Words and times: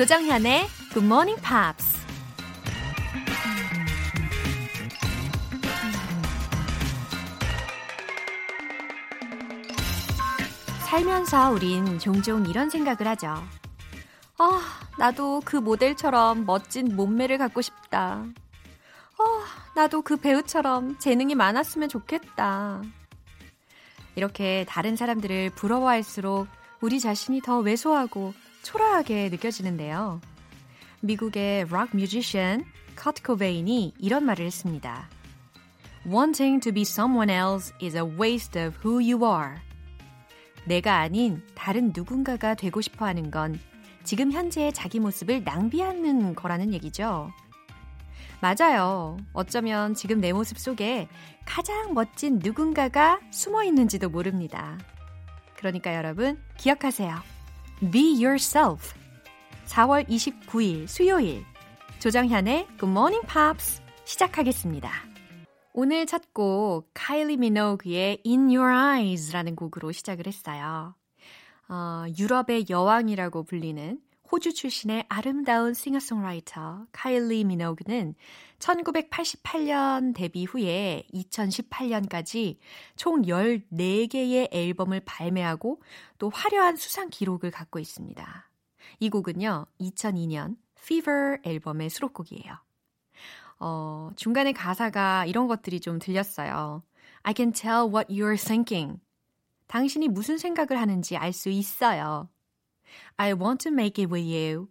조정현의 0.00 0.66
Good 0.94 1.04
Morning 1.04 1.38
Pops. 1.42 2.00
살면서 10.88 11.50
우린 11.50 11.98
종종 11.98 12.46
이런 12.46 12.70
생각을 12.70 13.06
하죠. 13.08 13.34
아, 14.38 14.60
나도 14.98 15.42
그 15.44 15.56
모델처럼 15.56 16.46
멋진 16.46 16.96
몸매를 16.96 17.36
갖고 17.36 17.60
싶다. 17.60 18.24
아, 19.18 19.44
나도 19.76 20.00
그 20.00 20.16
배우처럼 20.16 20.98
재능이 20.98 21.34
많았으면 21.34 21.90
좋겠다. 21.90 22.80
이렇게 24.16 24.64
다른 24.66 24.96
사람들을 24.96 25.50
부러워할수록 25.56 26.48
우리 26.80 27.00
자신이 27.00 27.42
더 27.42 27.58
왜소하고 27.58 28.32
초라하게 28.62 29.28
느껴지는데요. 29.30 30.20
미국의 31.00 31.66
락 31.70 31.96
뮤지션 31.96 32.64
커트 32.96 33.22
코베인이 33.22 33.94
이런 33.98 34.24
말을 34.24 34.44
했습니다. 34.44 35.08
Wanting 36.06 36.62
to 36.62 36.72
be 36.72 36.82
someone 36.82 37.32
else 37.32 37.74
is 37.82 37.96
a 37.96 38.02
waste 38.02 38.60
of 38.60 38.76
who 38.84 38.96
you 38.96 39.24
are. 39.24 39.56
내가 40.66 40.98
아닌 40.98 41.42
다른 41.54 41.92
누군가가 41.94 42.54
되고 42.54 42.80
싶어 42.80 43.06
하는 43.06 43.30
건 43.30 43.58
지금 44.04 44.32
현재의 44.32 44.72
자기 44.72 45.00
모습을 45.00 45.44
낭비하는 45.44 46.34
거라는 46.34 46.72
얘기죠. 46.74 47.30
맞아요. 48.40 49.18
어쩌면 49.32 49.94
지금 49.94 50.20
내 50.20 50.32
모습 50.32 50.58
속에 50.58 51.08
가장 51.44 51.92
멋진 51.92 52.38
누군가가 52.42 53.20
숨어 53.30 53.64
있는지도 53.64 54.08
모릅니다. 54.08 54.78
그러니까 55.56 55.94
여러분, 55.94 56.42
기억하세요. 56.56 57.39
Be 57.80 58.12
yourself. 58.22 58.94
4월 59.66 60.06
29일 60.06 60.86
수요일 60.86 61.44
조정현의 61.98 62.66
Good 62.78 62.86
Morning 62.90 63.26
Pops 63.26 63.80
시작하겠습니다. 64.04 64.90
오늘 65.72 66.04
첫 66.04 66.22
곡 66.34 66.90
카일리 66.92 67.36
미노그의 67.38 68.22
In 68.26 68.54
Your 68.54 68.70
Eyes라는 68.70 69.56
곡으로 69.56 69.92
시작을 69.92 70.26
했어요. 70.26 70.94
어, 71.68 72.04
유럽의 72.18 72.66
여왕이라고 72.68 73.44
불리는 73.44 73.98
호주 74.30 74.54
출신의 74.54 75.06
아름다운 75.08 75.74
싱어송라이터 75.74 76.86
카일리 76.92 77.42
미노그는 77.42 78.14
1988년 78.60 80.14
데뷔 80.14 80.44
후에 80.44 81.02
2018년까지 81.12 82.56
총 82.94 83.22
14개의 83.22 84.48
앨범을 84.52 85.00
발매하고 85.00 85.82
또 86.18 86.30
화려한 86.30 86.76
수상 86.76 87.10
기록을 87.10 87.50
갖고 87.50 87.80
있습니다. 87.80 88.50
이 89.00 89.10
곡은요, 89.10 89.66
2002년 89.80 90.56
Fever 90.78 91.38
앨범의 91.42 91.90
수록곡이에요. 91.90 92.54
어, 93.58 94.10
중간에 94.14 94.52
가사가 94.52 95.26
이런 95.26 95.48
것들이 95.48 95.80
좀 95.80 95.98
들렸어요. 95.98 96.84
I 97.22 97.34
can 97.36 97.52
tell 97.52 97.88
what 97.92 98.12
you're 98.12 98.38
thinking. 98.38 99.00
당신이 99.66 100.08
무슨 100.08 100.38
생각을 100.38 100.80
하는지 100.80 101.16
알 101.16 101.32
수 101.32 101.48
있어요. 101.48 102.28
I 103.16 103.32
want 103.32 103.68
to 103.68 103.72
make 103.72 104.02
it 104.02 104.12
with 104.12 104.28
you. 104.28 104.68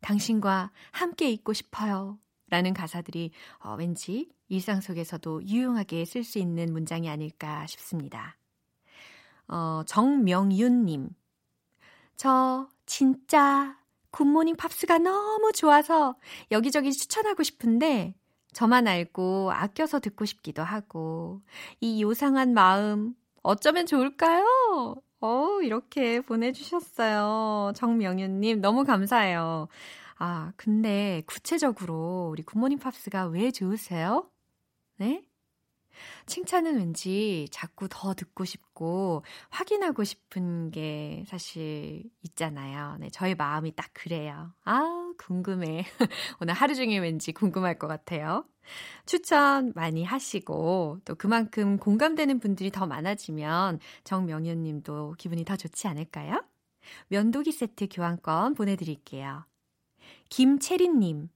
당신과 0.00 0.70
함께 0.92 1.30
있고 1.30 1.52
싶어요. 1.52 2.18
라는 2.48 2.74
가사들이 2.74 3.32
어, 3.58 3.74
왠지 3.74 4.30
일상 4.48 4.80
속에서도 4.80 5.44
유용하게 5.44 6.04
쓸 6.04 6.22
수 6.22 6.38
있는 6.38 6.72
문장이 6.72 7.08
아닐까 7.08 7.66
싶습니다. 7.66 8.36
어, 9.48 9.82
정명윤님. 9.86 11.10
저 12.16 12.68
진짜 12.86 13.76
굿모닝 14.10 14.56
팝스가 14.56 14.98
너무 14.98 15.52
좋아서 15.52 16.16
여기저기 16.50 16.92
추천하고 16.92 17.42
싶은데 17.42 18.14
저만 18.52 18.86
알고 18.86 19.50
아껴서 19.52 20.00
듣고 20.00 20.24
싶기도 20.24 20.62
하고 20.62 21.42
이 21.80 22.02
요상한 22.02 22.54
마음 22.54 23.14
어쩌면 23.42 23.84
좋을까요? 23.86 25.02
어, 25.26 25.60
이렇게 25.62 26.20
보내주셨어요. 26.20 27.72
정명윤님, 27.74 28.60
너무 28.60 28.84
감사해요. 28.84 29.66
아, 30.18 30.52
근데 30.56 31.22
구체적으로 31.26 32.28
우리 32.30 32.42
굿모닝 32.44 32.78
팝스가 32.78 33.26
왜 33.26 33.50
좋으세요? 33.50 34.30
네? 34.98 35.24
칭찬은 36.26 36.76
왠지 36.76 37.48
자꾸 37.50 37.88
더 37.88 38.14
듣고 38.14 38.44
싶고 38.44 39.22
확인하고 39.50 40.04
싶은 40.04 40.70
게 40.70 41.24
사실 41.26 42.04
있잖아요. 42.22 42.96
네, 43.00 43.10
저의 43.10 43.34
마음이 43.34 43.74
딱 43.76 43.90
그래요. 43.92 44.52
아, 44.64 45.12
궁금해. 45.18 45.84
오늘 46.40 46.54
하루 46.54 46.74
종일 46.74 47.02
왠지 47.02 47.32
궁금할 47.32 47.78
것 47.78 47.86
같아요. 47.86 48.44
추천 49.06 49.72
많이 49.74 50.04
하시고 50.04 51.00
또 51.04 51.14
그만큼 51.14 51.78
공감되는 51.78 52.40
분들이 52.40 52.70
더 52.70 52.86
많아지면 52.86 53.78
정명현 54.04 54.62
님도 54.62 55.14
기분이 55.18 55.44
더 55.44 55.56
좋지 55.56 55.86
않을까요? 55.86 56.44
면도기 57.08 57.52
세트 57.52 57.88
교환권 57.90 58.54
보내드릴게요. 58.54 59.44
김채린 60.28 60.98
님, 60.98 61.28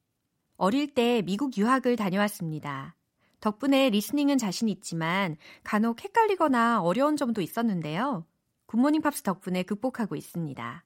어릴 0.56 0.92
때 0.92 1.22
미국 1.22 1.56
유학을 1.56 1.96
다녀왔습니다. 1.96 2.96
덕분에 3.40 3.90
listening은 3.90 4.38
자신 4.38 4.68
있지만 4.68 5.36
간혹 5.64 6.02
헷갈리거나 6.02 6.82
어려운 6.82 7.16
점도 7.16 7.40
있었는데요. 7.40 8.26
굿모닝 8.66 9.00
팝스 9.02 9.22
덕분에 9.22 9.62
극복하고 9.62 10.16
있습니다. 10.16 10.84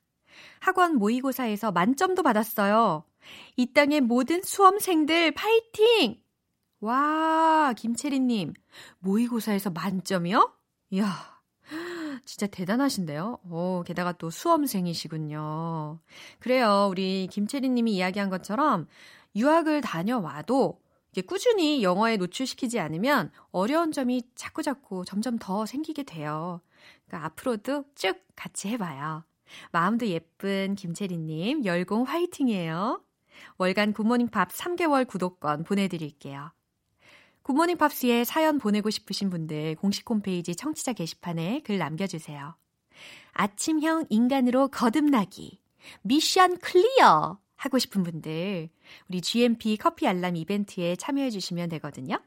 학원 0.60 0.96
모의고사에서 0.96 1.72
만점도 1.72 2.22
받았어요. 2.22 3.04
이 3.56 3.72
땅의 3.72 4.02
모든 4.02 4.42
수험생들 4.42 5.32
파이팅! 5.32 6.20
와, 6.80 7.72
김채린 7.76 8.29
님, 8.29 8.52
모의고사에서 8.98 9.70
만점이요? 9.70 10.52
이야, 10.90 11.34
진짜 12.24 12.46
대단하신데요? 12.46 13.38
오, 13.50 13.82
게다가 13.86 14.12
또 14.12 14.28
수험생이시군요. 14.28 15.98
그래요, 16.40 16.88
우리 16.90 17.26
김채리님이 17.30 17.92
이야기한 17.92 18.28
것처럼 18.28 18.86
유학을 19.34 19.80
다녀와도 19.80 20.78
꾸준히 21.22 21.82
영어에 21.82 22.16
노출시키지 22.16 22.78
않으면 22.80 23.30
어려운 23.50 23.92
점이 23.92 24.22
자꾸자꾸 24.34 25.04
점점 25.04 25.38
더 25.38 25.66
생기게 25.66 26.04
돼요. 26.04 26.60
그러니까 27.06 27.26
앞으로도 27.26 27.84
쭉 27.94 28.20
같이 28.36 28.68
해봐요. 28.68 29.24
마음도 29.72 30.06
예쁜 30.06 30.74
김채리님, 30.74 31.64
열공 31.64 32.04
화이팅이에요. 32.04 33.02
월간 33.58 33.92
굿모닝 33.92 34.28
팝 34.28 34.50
3개월 34.50 35.06
구독권 35.06 35.64
보내드릴게요. 35.64 36.52
굿모닝 37.42 37.76
팝스에 37.76 38.24
사연 38.24 38.58
보내고 38.58 38.88
싶으신 38.88 39.28
분들 39.28 39.76
공식 39.76 40.08
홈페이지 40.08 40.56
청취자 40.56 40.94
게시판에 40.94 41.60
글 41.64 41.78
남겨주세요. 41.78 42.56
아침형 43.32 44.06
인간으로 44.08 44.68
거듭나기. 44.68 45.60
Mission 46.02 46.58
clear! 46.58 47.38
하고 47.56 47.78
싶은 47.78 48.02
분들, 48.02 48.68
우리 49.08 49.20
GMP 49.20 49.76
커피 49.76 50.06
알람 50.06 50.36
이벤트에 50.36 50.96
참여해 50.96 51.30
주시면 51.30 51.68
되거든요. 51.70 52.20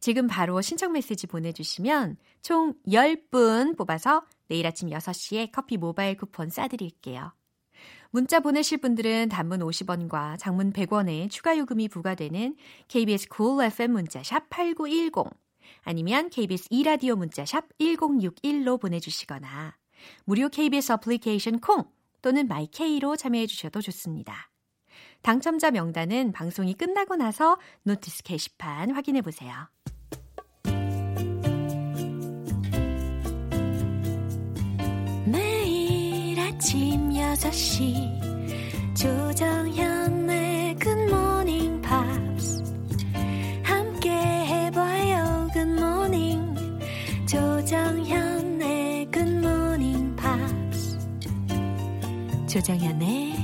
지금 0.00 0.26
바로 0.26 0.60
신청 0.60 0.92
메시지 0.92 1.26
보내주시면 1.26 2.16
총 2.42 2.74
10분 2.86 3.76
뽑아서 3.76 4.24
내일 4.48 4.66
아침 4.66 4.88
6시에 4.90 5.50
커피 5.52 5.76
모바일 5.76 6.16
쿠폰 6.16 6.48
쏴드릴게요. 6.48 7.32
문자 8.10 8.38
보내실 8.38 8.78
분들은 8.78 9.28
단문 9.28 9.60
50원과 9.60 10.38
장문 10.38 10.72
100원의 10.72 11.30
추가 11.30 11.58
요금이 11.58 11.88
부과되는 11.88 12.56
KBS 12.86 13.28
cool 13.34 13.66
FM 13.66 13.90
문자 13.92 14.22
샵 14.22 14.48
8910 14.50 15.30
아니면 15.82 16.30
KBS 16.30 16.68
2라디오 16.68 17.16
문자 17.16 17.44
샵 17.44 17.66
1061로 17.78 18.80
보내주시거나 18.80 19.76
무료 20.24 20.48
KBS 20.48 20.92
어플리케이션 20.92 21.58
콩 21.58 21.84
또는 22.22 22.46
마이케이로 22.46 23.16
참여해 23.16 23.46
주셔도 23.46 23.80
좋습니다. 23.80 24.53
당첨자 25.24 25.70
명단은 25.70 26.32
방송이 26.32 26.74
끝나고 26.74 27.16
나서 27.16 27.56
notice 27.84 28.22
게시판 28.24 28.90
확인해 28.90 29.22
보세요. 29.22 29.54
매일 35.24 36.38
아침 36.38 37.08
6시 37.08 38.94
조정현의 38.94 40.76
굿모닝 40.76 41.80
팝스 41.80 42.62
함께 43.62 44.10
해봐요 44.10 45.48
굿모닝 45.54 46.54
조정현의 47.26 49.10
굿모닝 49.10 50.16
팝스 50.16 50.98
조정현의 52.46 53.43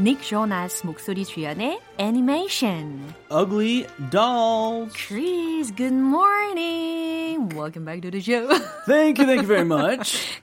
닉 0.00 0.22
조나스 0.22 0.86
목소리 0.86 1.24
주연의 1.24 1.80
애니메이션 1.98 3.12
Ugly 3.30 3.86
Dolls. 4.10 4.92
Chris, 4.94 5.72
good 5.74 5.94
morning. 5.94 7.48
Welcome 7.54 7.84
back 7.84 8.02
to 8.02 8.10
the 8.10 8.20
show. 8.20 8.48
Thank 8.86 9.18
you, 9.18 9.26
thank 9.26 9.42
you 9.42 9.48
very 9.48 9.64
much. 9.64 10.40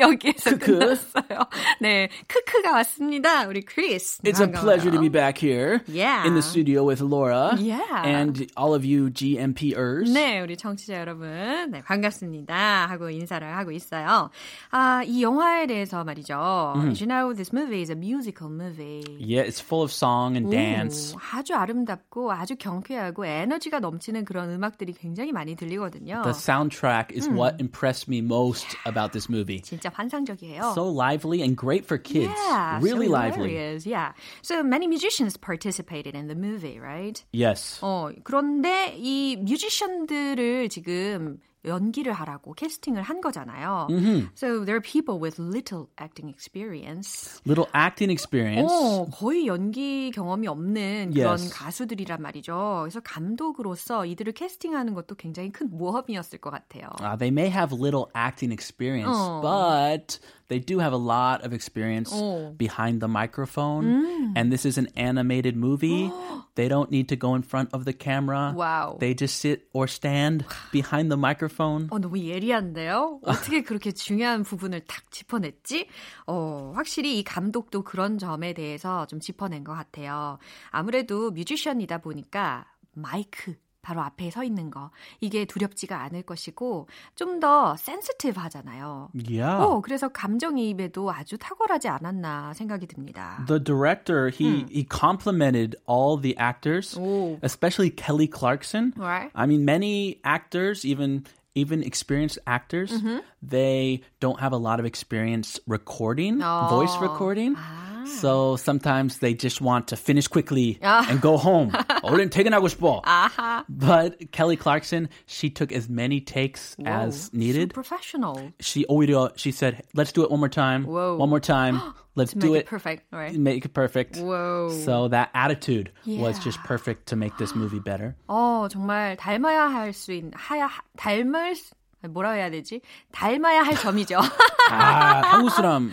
여기에서 0.00 0.50
크크. 0.50 0.78
끝났어요. 0.78 1.46
네, 1.80 2.08
크크가 2.26 2.72
왔습니다. 2.72 3.46
우리 3.46 3.62
크리스. 3.62 4.20
It's 4.22 4.40
a 4.40 4.50
pleasure 4.50 4.90
to 4.90 5.00
be 5.00 5.08
back 5.08 5.38
here 5.38 5.80
Yeah. 5.86 6.26
in 6.26 6.34
the 6.34 6.42
studio 6.42 6.84
with 6.86 7.00
Laura 7.02 7.54
Yeah. 7.58 8.02
and 8.04 8.46
all 8.58 8.74
of 8.74 8.84
you 8.84 9.08
GMPers. 9.10 10.10
네, 10.12 10.40
우리 10.40 10.56
청취자 10.56 10.98
여러분, 10.98 11.70
네, 11.70 11.80
반갑습니다. 11.82 12.86
하고 12.88 13.08
인사를 13.10 13.46
하고 13.56 13.70
있어요. 13.70 14.30
아, 14.70 15.02
이 15.06 15.22
영화에 15.22 15.66
대해서 15.66 16.02
말이죠. 16.02 16.74
As 16.90 17.00
you 17.02 17.06
know, 17.06 17.32
this 17.32 17.52
movie 17.54 17.80
is 17.82 17.90
a 17.90 17.96
musical 17.96 18.50
movie. 18.52 19.04
Yeah, 19.20 19.46
it's 19.46 19.60
full 19.62 19.84
of 19.84 19.92
song 19.92 20.36
and 20.36 20.50
dance. 20.50 21.14
오, 21.14 21.18
아주 21.32 21.54
아름답고 21.54 22.32
아주 22.32 22.56
경쾌하고 22.56 23.24
에너지가 23.24 23.78
넘치는 23.78 24.24
그런 24.24 24.50
음악들이 24.50 24.92
굉장히 24.92 25.30
많이 25.32 25.54
들리거든요. 25.54 26.22
The 26.24 26.34
soundtrack 26.34 27.14
is 27.14 27.26
Hmm. 27.28 27.38
what 27.38 27.56
impressed 27.60 28.08
me 28.10 28.18
most 28.20 28.76
about 28.84 29.12
this 29.12 29.28
movie. 29.30 29.35
진짜 29.61 29.89
환상적이에요. 29.93 30.73
So 30.73 30.87
lively 30.87 31.41
and 31.41 31.55
great 31.55 31.85
for 31.85 31.97
kids. 31.97 32.33
Yeah, 32.35 32.79
really 32.81 33.07
so 33.07 33.13
lively. 33.13 33.49
hilarious. 33.51 33.85
Yeah. 33.85 34.13
So 34.41 34.63
many 34.63 34.87
musicians 34.87 35.37
participated 35.37 36.15
in 36.15 36.27
the 36.27 36.35
movie, 36.35 36.79
right? 36.79 37.23
Yes. 37.31 37.79
어, 37.81 38.11
그런데 38.23 38.95
이 38.97 39.37
뮤지션들을 39.37 40.69
지금 40.69 41.39
연기를 41.64 42.12
하라고 42.12 42.52
캐스팅을 42.54 43.02
한 43.02 43.20
거잖아요. 43.20 43.88
So 44.36 44.64
there 44.64 44.76
are 44.76 44.80
people 44.80 45.20
with 45.20 45.40
little 45.42 45.86
acting 46.00 46.28
experience. 46.32 47.40
Little 47.44 47.66
acting 47.74 48.12
experience. 48.12 48.72
어, 48.72 49.06
거의 49.10 49.46
연기 49.48 50.10
경험이 50.12 50.46
없는 50.48 51.12
그런 51.12 51.38
Yes. 51.38 51.50
가수들이란 51.52 52.22
말이죠. 52.22 52.80
그래서 52.82 53.00
감독으로서 53.00 54.06
이들을 54.06 54.32
캐스팅하는 54.34 54.94
것도 54.94 55.16
굉장히 55.16 55.50
큰 55.50 55.68
모험이었을 55.70 56.38
것 56.38 56.50
같아요. 56.50 56.88
Uh, 57.00 57.16
they 57.18 57.30
may 57.30 57.50
have 57.50 57.72
little 57.72 58.06
acting 58.16 58.52
experience, 58.52 59.10
Oh. 59.18 59.40
but 59.42 60.20
they 60.49 60.59
do 60.59 60.79
have 60.79 60.93
a 60.93 60.97
lot 60.97 61.43
of 61.45 61.53
experience 61.53 62.11
Oh. 62.13 62.53
behind 62.57 62.99
the 63.01 63.07
microphone. 63.07 64.33
And 64.35 64.51
this 64.51 64.65
is 64.65 64.77
an 64.77 64.87
animated 64.95 65.55
movie. 65.55 66.11
they 66.55 66.67
don't 66.67 66.91
need 66.91 67.07
to 67.07 67.15
go 67.15 67.33
in 67.33 67.41
front 67.43 67.69
of 67.73 67.85
the 67.85 67.93
camera. 67.93 68.53
Wow. 68.55 68.97
They 68.99 69.13
just 69.15 69.39
sit 69.39 69.69
or 69.73 69.87
stand 69.87 70.43
behind 70.71 71.09
the 71.09 71.17
microphone. 71.17 71.87
어, 71.89 71.97
너무 71.99 72.19
예리한데요? 72.19 73.19
어떻게 73.23 73.61
그렇게 73.63 73.91
중요한 73.91 74.43
부분을 74.43 74.81
탁 74.81 75.09
짚어냈지? 75.11 75.87
어, 76.27 76.73
확실히 76.75 77.19
이 77.19 77.23
감독도 77.23 77.83
그런 77.83 78.17
점에 78.17 78.53
대해서 78.53 79.05
좀 79.07 79.19
짚어낸 79.21 79.63
것 79.63 79.73
같아요. 79.73 80.37
아무래도 80.71 81.31
뮤지션이다 81.31 81.99
보니까 81.99 82.65
마이크 82.93 83.55
바로 83.86 84.02
앞에 84.02 84.30
서 84.32 84.42
있는 84.42 84.68
거 84.70 84.90
이게 85.20 85.44
두렵지가 85.44 86.02
않을 86.02 86.22
것이고 86.22 86.88
좀 87.14 87.36
더 87.38 87.76
sensitive 87.76 88.40
하잖아요. 88.40 89.10
Yeah. 89.14 89.62
어, 89.62 89.80
그래서 89.82 90.08
감정이입에도 90.08 91.12
아주 91.12 91.36
탁월하지 91.38 91.86
않았나 91.88 92.54
생각이 92.54 92.86
듭니다. 92.86 93.44
The 93.46 93.62
director, 93.62 94.30
he, 94.30 94.64
he 94.70 94.84
complimented 94.88 95.76
all 95.86 96.16
the 96.20 96.34
actors, 96.38 96.98
오. 96.98 97.38
especially 97.42 97.90
Kelly 97.90 98.26
Clarkson. 98.26 98.94
Right. 98.96 99.30
I 99.34 99.44
mean, 99.46 99.64
many 99.66 100.18
actors, 100.24 100.84
even 100.84 101.24
even 101.54 101.82
experienced 101.82 102.38
actors, 102.46 102.90
Mm-hmm. 102.92 103.20
they 103.42 104.02
don't 104.20 104.40
have 104.40 104.52
a 104.52 104.58
lot 104.60 104.80
of 104.80 104.84
experience 104.86 105.60
recording, 105.66 106.38
voice 106.40 106.92
Oh. 106.96 107.00
recording. 107.00 107.54
Ah. 107.56 107.85
So 108.05 108.55
sometimes 108.55 109.19
they 109.19 109.33
just 109.33 109.61
want 109.61 109.87
to 109.89 109.95
finish 109.95 110.27
quickly 110.27 110.79
Ah. 110.83 111.05
and 111.09 111.21
go 111.21 111.37
home. 111.37 111.71
얼른 112.03 112.29
퇴근하고 112.29 112.67
싶어. 112.67 113.01
아하. 113.03 113.63
But 113.69 114.31
Kelly 114.31 114.55
Clarkson, 114.57 115.09
she 115.25 115.49
took 115.49 115.71
as 115.71 115.89
many 115.89 116.19
takes 116.19 116.75
as 116.85 117.29
Whoa, 117.33 117.39
needed. 117.39 117.71
So 117.71 117.73
professional. 117.81 118.51
She 118.59 118.85
오히려 118.89 119.31
she 119.37 119.51
said, 119.51 119.83
"Let's 119.93 120.11
do 120.11 120.23
it 120.23 120.29
one 120.31 120.39
more 120.39 120.49
time. 120.49 120.85
Whoa. 120.85 121.15
One 121.17 121.29
more 121.29 121.39
time. 121.39 121.81
Let's 122.15 122.33
To 122.33 122.39
do 122.39 122.51
make 122.51 122.55
it. 122.55 122.59
it 122.59 122.65
perfect. 122.67 123.01
All 123.13 123.19
right. 123.19 123.33
Make 123.33 123.65
it 123.65 123.73
perfect." 123.73 124.17
Whoa. 124.17 124.69
So 124.85 125.07
that 125.09 125.29
attitude 125.33 125.91
was 126.05 126.37
Yeah. 126.37 126.43
just 126.43 126.59
perfect 126.63 127.07
to 127.09 127.15
make 127.15 127.37
this 127.37 127.55
movie 127.55 127.79
better. 127.79 128.15
어, 128.27 128.67
정말 128.69 129.15
닮아야 129.17 129.71
할 129.71 129.93
수 129.93 130.11
있는, 130.11 130.31
하야, 130.35 130.69
닮을, 130.97 131.55
수- 131.55 131.73
뭐라 132.08 132.32
해야 132.32 132.50
되지? 132.50 132.80
닮아야 133.12 133.62
할 133.62 133.74
점이죠. 133.76 134.18
아, 134.70 135.20
한국 135.24 135.50
사람 135.50 135.92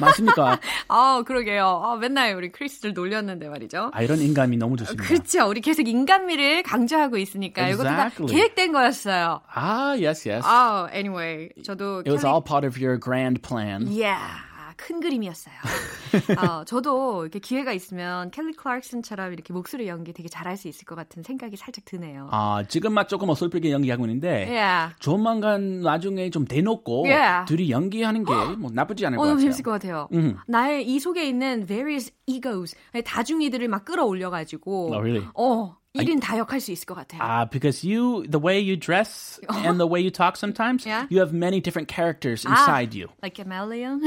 맞습니까? 0.00 0.58
아, 0.88 1.22
그러게요. 1.26 1.82
아, 1.84 1.96
맨날 1.96 2.34
우리 2.34 2.50
크리스를 2.50 2.94
놀렸는데 2.94 3.48
말이죠. 3.48 3.90
아, 3.92 4.02
이런 4.02 4.18
인간미 4.18 4.56
너무 4.56 4.76
좋습니다. 4.78 5.04
그렇죠. 5.04 5.46
우리 5.48 5.60
계속 5.60 5.86
인간미를 5.86 6.62
강조하고 6.62 7.16
있으니까 7.18 7.68
이것도 7.68 7.84
다 7.84 8.06
Exactly. 8.06 8.32
계획된 8.34 8.72
거였어요. 8.72 9.40
아, 9.52 9.88
yes, 10.00 10.28
yes. 10.28 10.42
아, 10.46 10.88
anyway, 10.92 11.48
저도 11.64 11.98
It 12.00 12.10
was 12.10 12.22
캘리- 12.24 12.28
all 12.30 12.42
part 12.44 12.66
of 12.66 12.78
your 12.82 12.98
grand 12.98 13.42
plan. 13.42 13.86
Yeah. 13.88 14.18
큰 14.76 15.00
그림이었어요. 15.00 15.54
어, 16.38 16.64
저도 16.64 17.22
이렇게 17.22 17.38
기회가 17.38 17.72
있으면 17.72 18.30
켈리 18.30 18.52
클락슨처럼 18.52 19.32
이렇게 19.32 19.52
목소리 19.52 19.88
연기 19.88 20.12
되게 20.12 20.28
잘할 20.28 20.56
수 20.56 20.68
있을 20.68 20.84
것 20.84 20.94
같은 20.94 21.22
생각이 21.22 21.56
살짝 21.56 21.84
드네요. 21.84 22.28
아, 22.30 22.62
지금만 22.68 23.08
조금 23.08 23.28
어설프게 23.30 23.70
연기하고 23.72 24.04
있는데 24.06 24.46
Yeah. 24.48 24.94
조만간 25.00 25.80
나중에 25.82 26.30
좀 26.30 26.44
대놓고 26.44 27.04
Yeah. 27.06 27.44
둘이 27.46 27.70
연기하는 27.70 28.24
게 28.24 28.32
뭐 28.58 28.70
나쁘지 28.72 29.06
않을 29.06 29.18
어, 29.18 29.22
것 29.22 29.26
너무 29.26 29.34
같아요. 29.36 29.40
재밌을 29.42 29.62
것 29.64 29.70
같아요. 29.72 30.08
나의 30.46 30.86
이 30.86 30.98
속에 31.00 31.26
있는 31.28 31.66
various 31.66 32.12
egos, 32.26 32.76
다중이들을 33.04 33.66
막 33.68 33.84
끌어올려가지고, 33.84 34.86
Oh, 34.92 34.98
really? 35.00 35.26
어, 35.34 35.76
1인 35.97 36.21
다역할 36.21 36.59
수 36.61 36.71
있을 36.71 36.85
것 36.85 36.93
같아요. 36.95 37.19
Ah, 37.21 37.45
because 37.49 37.83
you, 37.83 38.23
the 38.29 38.37
way 38.39 38.59
you 38.59 38.77
dress 38.77 39.39
and 39.49 39.79
the 39.79 39.87
way 39.87 39.99
you 39.99 40.11
talk 40.11 40.37
sometimes, 40.37 40.85
Yeah. 40.85 41.07
you 41.09 41.19
have 41.19 41.33
many 41.33 41.59
different 41.59 41.87
characters 41.89 42.45
inside 42.45 42.93
you, 42.93 43.09
Like 43.23 43.35
chameleon? 43.35 44.01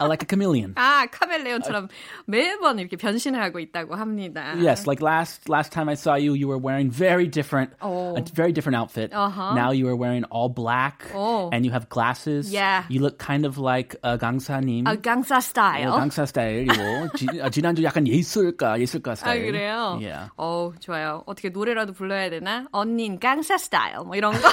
Uh, 0.00 0.08
like 0.08 0.22
a 0.22 0.26
chameleon. 0.26 0.72
아, 0.76 1.04
카멜레온처럼 1.12 1.88
매번 2.26 2.78
이렇게 2.78 2.96
변신을 2.96 3.38
하고 3.42 3.60
있다고 3.60 3.94
합니다. 3.96 4.56
Yes, 4.56 4.86
like 4.88 5.02
last 5.04 5.50
last 5.50 5.72
time 5.72 5.90
I 5.90 5.94
saw 5.94 6.14
you, 6.16 6.32
you 6.32 6.48
were 6.48 6.56
wearing 6.56 6.88
very 6.90 7.28
different, 7.28 7.72
Oh. 7.82 8.16
a 8.16 8.22
very 8.32 8.50
different 8.50 8.76
outfit. 8.80 9.12
Uh-huh. 9.12 9.52
Now 9.52 9.72
you 9.72 9.86
are 9.88 9.96
wearing 9.96 10.24
all 10.32 10.48
black, 10.48 11.04
Oh. 11.14 11.50
and 11.52 11.66
you 11.66 11.72
have 11.72 11.90
glasses. 11.90 12.48
Yeah. 12.50 12.84
you 12.88 13.00
look 13.04 13.18
kind 13.18 13.44
of 13.44 13.58
like 13.58 13.94
uh, 14.02 14.16
강사님. 14.16 14.88
아, 14.88 14.96
강사 14.96 15.36
스타일. 15.44 15.84
어, 15.86 16.00
강사 16.00 16.24
스타일이고 16.24 17.12
지, 17.20 17.26
아, 17.44 17.50
지난주 17.50 17.84
약간 17.84 18.08
예술가 18.08 18.80
예술가 18.80 19.12
아, 19.12 19.14
스타일. 19.16 19.52
그래요? 19.52 19.98
Yeah. 20.00 20.30
어 20.38 20.72
좋아요. 20.80 20.97
어떻게 21.25 21.49
노래라도 21.49 21.93
불러야 21.93 22.29
되나? 22.29 22.67
언닌 22.71 23.19
강사 23.19 23.57
스타일 23.57 23.97
뭐 23.99 24.15
이런 24.15 24.33
거. 24.33 24.49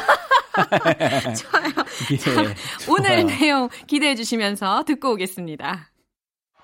좋아요. 1.36 1.72
예, 2.10 2.16
자, 2.16 2.30
오늘 2.88 3.26
좋아요. 3.26 3.26
내용 3.26 3.68
기대해 3.86 4.14
주시면서 4.14 4.84
듣고 4.84 5.12
오겠습니다. 5.12 5.90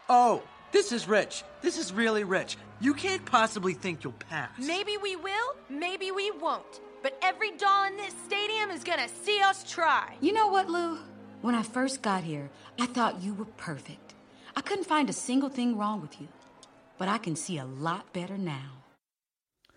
Oh, 0.09 0.43
this 0.73 0.93
is 0.93 1.07
rich. 1.09 1.45
This 1.61 1.79
is 1.79 1.93
really 1.93 2.25
rich. 2.25 2.57
You 2.81 2.95
can't 2.95 3.25
possibly 3.25 3.75
think 3.75 4.03
you'll 4.03 4.19
pass. 4.29 4.51
Maybe 4.59 4.97
we 4.97 5.17
will, 5.17 5.55
maybe 5.69 6.11
we 6.11 6.31
won't. 6.33 6.81
But 7.03 7.15
every 7.23 7.53
doll 7.57 7.85
in 7.87 7.97
this 7.97 8.15
stadium 8.27 8.71
is 8.71 8.83
gonna 8.85 9.09
see 9.09 9.41
us 9.41 9.65
try. 9.65 10.17
You 10.21 10.33
know 10.33 10.49
what, 10.49 10.69
Lou? 10.69 10.99
When 11.43 11.55
I 11.55 11.63
first 11.63 12.03
got 12.03 12.25
here, 12.25 12.51
I 12.81 12.87
thought 12.87 13.23
you 13.23 13.35
were 13.35 13.51
perfect. 13.57 14.15
I 14.57 14.61
couldn't 14.61 14.87
find 14.87 15.09
a 15.11 15.13
single 15.13 15.49
thing 15.49 15.77
wrong 15.77 16.01
with 16.01 16.21
you. 16.21 16.29
But 16.99 17.09
I 17.09 17.19
can 17.19 17.35
see 17.35 17.59
a 17.59 17.65
lot 17.65 18.13
better 18.13 18.39
now. 18.39 18.82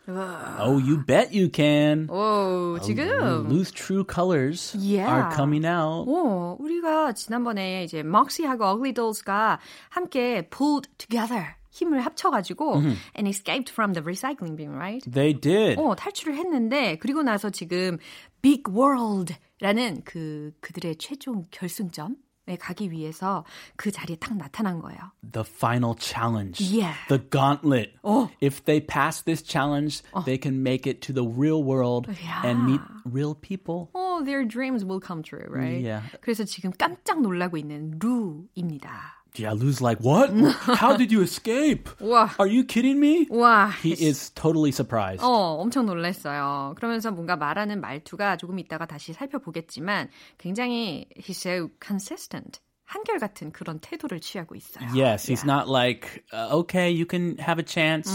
Oh, 0.07 0.77
you 0.77 1.03
bet 1.05 1.33
you 1.33 1.49
can. 1.51 2.07
오, 2.09 2.77
지금 2.81 3.47
Lou's 3.49 3.71
true 3.71 4.03
colors 4.05 4.75
Yeah. 4.77 5.09
are 5.09 5.35
coming 5.35 5.65
out. 5.65 6.07
오, 6.07 6.57
우리가 6.59 7.13
지난번에 7.13 7.83
이제 7.83 7.99
Moxie하고 7.99 8.63
Ugly 8.65 8.93
Dolls가 8.93 9.59
함께 9.89 10.47
pulled 10.49 10.89
together 10.97 11.55
힘을 11.71 11.99
합쳐가지고 12.05 12.75
and 13.17 13.27
escaped 13.27 13.69
from 13.71 13.93
the 13.93 14.01
recycling 14.05 14.55
bin, 14.55 14.71
right? 14.71 15.03
They 15.11 15.33
did. 15.33 15.77
어, 15.79 15.95
탈출을 15.95 16.35
했는데 16.37 16.97
그리고 16.99 17.21
나서 17.23 17.49
지금 17.49 17.97
Big 18.41 18.63
World라는 18.71 20.03
그 20.05 20.51
그들의 20.61 20.95
최종 20.97 21.43
결승점에 21.51 22.15
가기 22.59 22.91
위해서 22.91 23.43
그 23.75 23.91
자리에 23.91 24.17
딱 24.17 24.37
나타난 24.37 24.79
거예요. 24.79 24.99
The 25.23 25.43
final 25.43 25.95
challenge. 25.97 26.61
Yeah. 26.61 26.93
The 27.09 27.17
gauntlet. 27.17 27.93
Oh. 28.03 28.29
If 28.39 28.65
they 28.65 28.79
pass 28.79 29.21
this 29.21 29.41
challenge, 29.41 30.03
they 30.25 30.37
can 30.37 30.61
make 30.61 30.85
it 30.85 31.01
to 31.07 31.13
the 31.13 31.25
real 31.25 31.63
world 31.63 32.07
and 32.43 32.65
meet 32.65 32.81
real 33.03 33.33
people. 33.33 33.89
Oh, 33.95 34.23
their 34.23 34.45
dreams 34.45 34.85
will 34.85 34.99
come 34.99 35.23
true, 35.23 35.45
right? 35.49 35.81
Yeah. 35.81 36.01
그래서 36.21 36.45
지금 36.45 36.71
깜짝 36.71 37.21
놀라고 37.21 37.57
있는 37.57 37.97
루입니다. 37.99 39.24
Yeah, 39.39 39.53
Lou's 39.53 39.81
like, 39.81 39.99
what? 40.01 40.29
How 40.77 40.95
did 40.97 41.11
you 41.11 41.21
escape? 41.21 41.89
우와. 41.99 42.35
Are 42.39 42.47
you 42.47 42.63
kidding 42.63 42.99
me? 42.99 43.27
와. 43.29 43.71
He 43.81 43.93
is 43.93 44.31
totally 44.31 44.71
surprised. 44.71 45.23
어, 45.23 45.57
엄청 45.61 45.85
놀랐어요. 45.85 46.73
그러면서 46.75 47.11
뭔가 47.11 47.35
말하는 47.35 47.79
말투가 47.81 48.37
조금 48.37 48.59
있다가 48.59 48.85
다시 48.85 49.13
살펴보겠지만 49.13 50.09
굉장히 50.37 51.07
he's 51.17 51.37
so 51.37 51.69
consistent. 51.79 52.59
한결같은 52.85 53.51
그런 53.51 53.79
태도를 53.79 54.19
취하고 54.19 54.55
있어요. 54.55 54.85
Yes, 54.95 55.27
he's 55.27 55.43
Yeah. 55.43 55.47
not 55.47 55.67
like, 55.69 56.23
uh, 56.31 56.55
okay, 56.59 56.89
you 56.89 57.05
can 57.09 57.37
have 57.39 57.59
a 57.59 57.65
chance. 57.65 58.09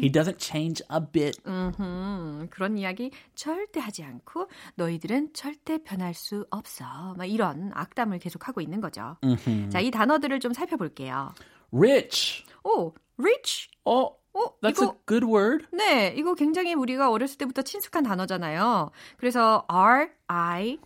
He 0.00 0.10
doesn't 0.10 0.38
change 0.38 0.82
a 0.90 1.00
bit. 1.00 1.38
음, 1.46 2.48
그런 2.50 2.78
이야기 2.78 3.10
절대 3.34 3.78
하지 3.80 4.02
않고 4.02 4.48
너희들은 4.76 5.34
절대 5.34 5.78
변할 5.82 6.14
수 6.14 6.46
없어. 6.50 7.14
막 7.16 7.26
이런 7.26 7.70
악담을 7.74 8.18
계속 8.18 8.48
하고 8.48 8.60
있는 8.60 8.80
거죠. 8.80 9.16
자, 9.70 9.80
이 9.80 9.90
단어들을 9.90 10.40
좀 10.40 10.52
살펴볼게요. 10.52 11.34
Rich. 11.72 12.44
오, 12.64 12.94
rich. 13.18 13.68
Oh, 13.84 14.16
어, 14.34 14.52
that's 14.62 14.76
이거 14.82 14.84
a 14.86 14.92
good 15.06 15.26
word. 15.26 15.66
네, 15.72 16.14
이거 16.16 16.34
굉장히 16.34 16.74
우리가 16.74 17.10
어렸을 17.10 17.38
때부터 17.38 17.62
친숙한 17.62 18.02
단어잖아요. 18.04 18.90
그래서 19.18 19.64
R 19.68 20.08
I 20.28 20.78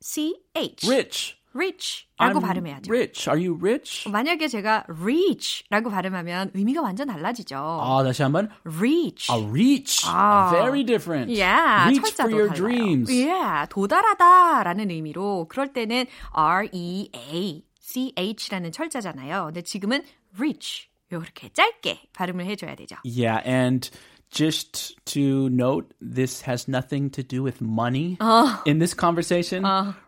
C 0.00 0.40
H 0.56 0.86
Rich. 0.88 1.35
Rich라고 1.56 2.38
I'm 2.38 2.42
발음해야죠. 2.42 2.92
rich. 2.92 3.28
Are 3.28 3.38
you 3.40 3.56
rich? 3.60 4.08
만약에 4.10 4.48
제가 4.48 4.84
reach라고 4.88 5.90
발음하면 5.90 6.50
의미가 6.54 6.82
완전 6.82 7.08
달라지죠. 7.08 7.56
아, 7.56 8.02
다시 8.04 8.22
한번. 8.22 8.48
reach. 8.64 9.32
A 9.32 9.42
reach. 9.48 10.04
아. 10.06 10.50
Very 10.52 10.84
different. 10.84 11.30
Yeah, 11.32 11.86
Reach 11.88 12.12
for 12.14 12.30
your 12.30 12.48
달라요. 12.48 12.54
dreams. 12.54 13.10
Yeah, 13.10 13.66
도달하다라는 13.70 14.90
의미로 14.90 15.46
그럴 15.48 15.72
때는 15.72 16.06
R 16.32 16.68
E 16.72 17.10
A 17.14 17.64
C 17.80 18.12
H라는 18.16 18.72
철자잖아요. 18.72 19.44
근데 19.46 19.62
지금은 19.62 20.02
reach 20.38 20.88
이렇게 21.10 21.48
짧게 21.50 22.08
발음을 22.12 22.44
해줘야 22.46 22.74
되죠. 22.74 22.96
Yeah, 23.04 23.40
and 23.48 23.88
just 24.28 24.96
to 25.06 25.46
note, 25.48 25.94
this 26.00 26.42
has 26.48 26.68
nothing 26.68 27.10
to 27.12 27.22
do 27.22 27.44
with 27.44 27.62
money 27.62 28.18
in 28.66 28.80
this 28.80 28.92
conversation. 28.92 29.64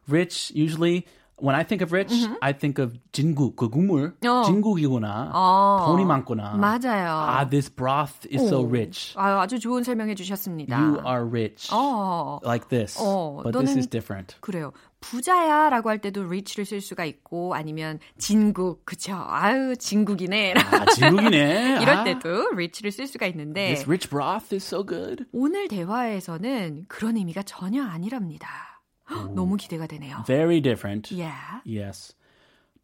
Rich, 0.08 0.50
usually, 0.56 1.06
when 1.40 1.54
I 1.54 1.62
think 1.64 1.82
of 1.82 1.92
rich, 1.92 2.12
I 2.42 2.52
think 2.52 2.78
of 2.82 2.94
진국, 3.12 3.56
그 3.56 3.68
국물. 3.68 4.14
어. 4.26 4.42
진국이구나. 4.44 5.30
어. 5.34 5.84
돈이 5.86 6.04
많구나. 6.04 6.54
맞아요. 6.56 7.08
Ah, 7.10 7.44
this 7.48 7.68
broth 7.68 8.26
is 8.32 8.42
so 8.46 8.64
rich. 8.64 9.14
아유, 9.16 9.38
아주 9.38 9.58
좋은 9.58 9.82
설명해 9.84 10.14
주셨습니다. 10.14 10.76
You 10.76 10.98
are 11.06 11.24
rich. 11.28 11.68
어, 11.72 12.40
Like 12.44 12.68
this. 12.68 12.98
어, 13.00 13.42
but 13.42 13.52
this 13.56 13.76
is 13.76 13.86
different. 13.88 14.36
그래요. 14.40 14.72
부자야라고 15.00 15.88
할 15.90 15.98
때도 16.00 16.24
rich를 16.26 16.64
쓸 16.64 16.80
수가 16.80 17.04
있고 17.04 17.54
아니면 17.54 18.00
진국, 18.18 18.84
그쵸? 18.84 19.14
아유, 19.28 19.76
진국이네. 19.76 20.54
아, 20.56 20.84
진국이네. 20.86 21.78
이럴 21.80 21.96
아. 21.98 22.04
때도 22.04 22.48
rich를 22.52 22.90
쓸 22.90 23.06
수가 23.06 23.26
있는데 23.28 23.74
This 23.74 23.84
rich 23.86 24.08
broth 24.10 24.52
is 24.52 24.66
so 24.66 24.84
good. 24.84 25.24
오늘 25.32 25.68
대화에서는 25.68 26.86
그런 26.88 27.16
의미가 27.16 27.44
전혀 27.44 27.84
아니랍니다. 27.84 28.48
헉, 29.09 29.33
너무 29.33 29.57
기대가 29.57 29.87
되네요. 29.87 30.23
Very 30.25 30.61
different. 30.61 31.11
Yeah. 31.11 31.61
Yes. 31.65 32.13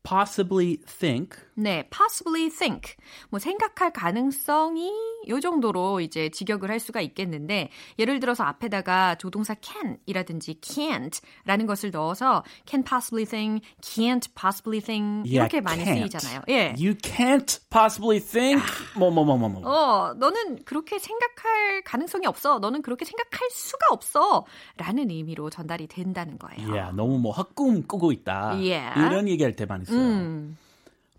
Possibly 0.04 0.78
think. 0.86 1.38
네, 1.57 1.89
possibly 1.91 2.51
think. 2.51 2.97
뭐 3.31 3.39
생각할 3.39 3.93
가능성이 3.93 4.91
요 5.29 5.41
정도로 5.41 6.01
이제 6.01 6.29
직역을 6.29 6.71
할 6.71 6.81
수가 6.81 7.01
있겠는데 7.01 7.71
예를 7.99 8.21
들어서 8.21 8.45
앞에다가 8.45 9.15
조동사 9.17 9.55
can이라든지 9.61 10.61
can't라는 10.61 11.67
것을 11.67 11.91
넣어서 11.91 12.43
can 12.67 12.85
possibly 12.85 13.25
think, 13.25 13.67
can't 13.81 14.29
possibly 14.35 14.81
think 14.81 15.25
Yeah, 15.31 15.47
이렇게 15.47 15.61
많이 15.61 15.85
can't. 15.85 16.11
쓰이잖아요. 16.11 16.43
예. 16.49 16.75
You 16.77 16.95
can't 16.95 17.61
possibly 17.71 18.21
think. 18.21 18.63
뭐, 18.97 19.11
뭐, 19.11 19.25
뭐, 19.25 19.37
뭐, 19.39 19.49
뭐. 19.49 19.63
어, 19.65 20.15
너는 20.15 20.65
그렇게 20.65 20.99
생각할 20.99 21.83
가능성이 21.85 22.27
없어. 22.27 22.59
너는 22.59 22.83
그렇게 22.83 23.05
생각할 23.05 23.49
수가 23.51 23.87
없어. 23.91 24.45
라는 24.77 25.11
의미로 25.11 25.51
전달이 25.51 25.87
된다는 25.87 26.39
거예요. 26.39 26.69
Yeah, 26.69 26.97
너무 26.97 27.19
뭐 27.19 27.33
헛꿈 27.33 27.83
꾸고 27.87 28.13
있다. 28.13 28.55
Yeah. 28.57 29.01
이런 29.01 29.29
얘기할 29.29 29.55
때 29.55 29.67
많이 29.67 29.85
써요. 29.85 29.99
음. 29.99 30.57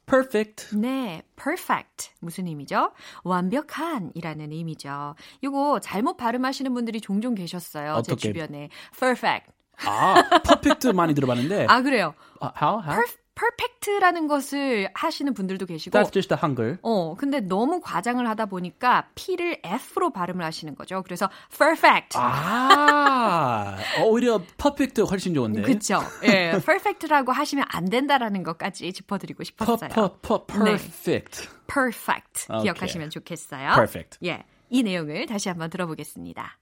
Perfect. 0.05 0.75
네, 0.77 1.21
perfect 1.35 2.12
무슨 2.19 2.47
의미죠? 2.47 2.91
완벽한이라는 3.24 4.51
의미죠. 4.51 5.15
이거 5.41 5.79
잘못 5.79 6.17
발음하시는 6.17 6.74
분들이 6.74 7.01
종종 7.01 7.33
계셨어요. 7.35 7.93
제 8.05 8.12
어떻게? 8.12 8.29
주변에 8.33 8.69
perfect. 9.00 9.51
아, 9.85 10.15
perfect 10.43 10.93
많이 10.93 11.13
들어봤는데. 11.13 11.67
아 11.69 11.81
그래요. 11.81 12.13
아, 12.39 12.51
how? 12.62 12.81
How? 12.83 13.03
Per, 13.36 13.56
perfect라는 13.86 14.27
것을 14.27 14.89
하시는 14.94 15.34
분들도 15.34 15.65
계시고. 15.65 15.98
That's 15.98 16.12
just 16.12 16.34
a 16.34 16.38
한글. 16.39 16.77
어, 16.82 17.15
근데 17.15 17.39
너무 17.39 17.80
과장을 17.82 18.27
하다 18.27 18.48
보니까 18.48 19.10
P를 19.15 19.60
F로 19.63 20.12
발음을 20.12 20.44
하시는 20.44 20.75
거죠. 20.75 21.04
그래서 21.04 21.30
perfect. 21.56 22.18
아, 22.18 23.77
오히려 24.04 24.42
perfect 24.58 25.01
훨씬 25.01 25.34
좋은데. 25.34 25.62
그쵸. 25.62 26.00
예, 26.24 26.51
perfect라고 26.51 27.32
하시면 27.32 27.65
안 27.70 27.86
된다라는 27.86 28.44
것까지 28.44 28.92
짚어드리고 28.94 29.44
싶었어요. 29.44 29.89
per, 29.89 30.10
per, 30.22 30.46
perfect. 30.48 31.50
perfect 31.68 32.48
오케이. 32.50 32.63
기억하시면 32.63 33.10
좋겠어요. 33.10 33.74
Perfect. 33.75 34.18
예, 34.25 34.44
이 34.70 34.84
내용을 34.84 35.25
다시 35.27 35.50
한번 35.50 35.70
들어보겠습니다. 35.70 36.58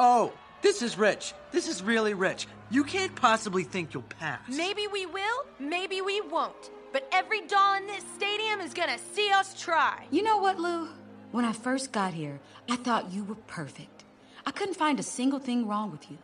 Oh, 0.00 0.32
this 0.62 0.82
is 0.82 0.98
rich. 0.98 1.34
This 1.52 1.68
is 1.68 1.82
really 1.82 2.14
rich. 2.14 2.46
You 2.70 2.84
can't 2.84 3.14
possibly 3.14 3.64
think 3.64 3.94
you'll 3.94 4.02
pass. 4.02 4.40
Maybe 4.48 4.86
we 4.86 5.06
will, 5.06 5.44
maybe 5.58 6.00
we 6.00 6.20
won't. 6.20 6.70
But 6.92 7.08
every 7.12 7.42
doll 7.42 7.76
in 7.76 7.86
this 7.86 8.04
stadium 8.16 8.60
is 8.60 8.74
gonna 8.74 8.98
see 9.12 9.30
us 9.30 9.60
try. 9.60 10.06
You 10.10 10.22
know 10.22 10.38
what, 10.38 10.58
Lou? 10.58 10.88
When 11.30 11.44
I 11.44 11.52
first 11.52 11.92
got 11.92 12.14
here, 12.14 12.40
I 12.68 12.76
thought 12.76 13.12
you 13.12 13.24
were 13.24 13.34
perfect. 13.46 14.04
I 14.46 14.50
couldn't 14.50 14.74
find 14.76 14.98
a 14.98 15.02
single 15.02 15.38
thing 15.38 15.68
wrong 15.68 15.90
with 15.90 16.10
you. 16.10 16.18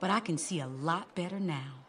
But 0.00 0.10
I 0.10 0.20
can 0.20 0.38
see 0.38 0.60
a 0.60 0.66
lot 0.66 1.14
better 1.14 1.38
now. 1.38 1.79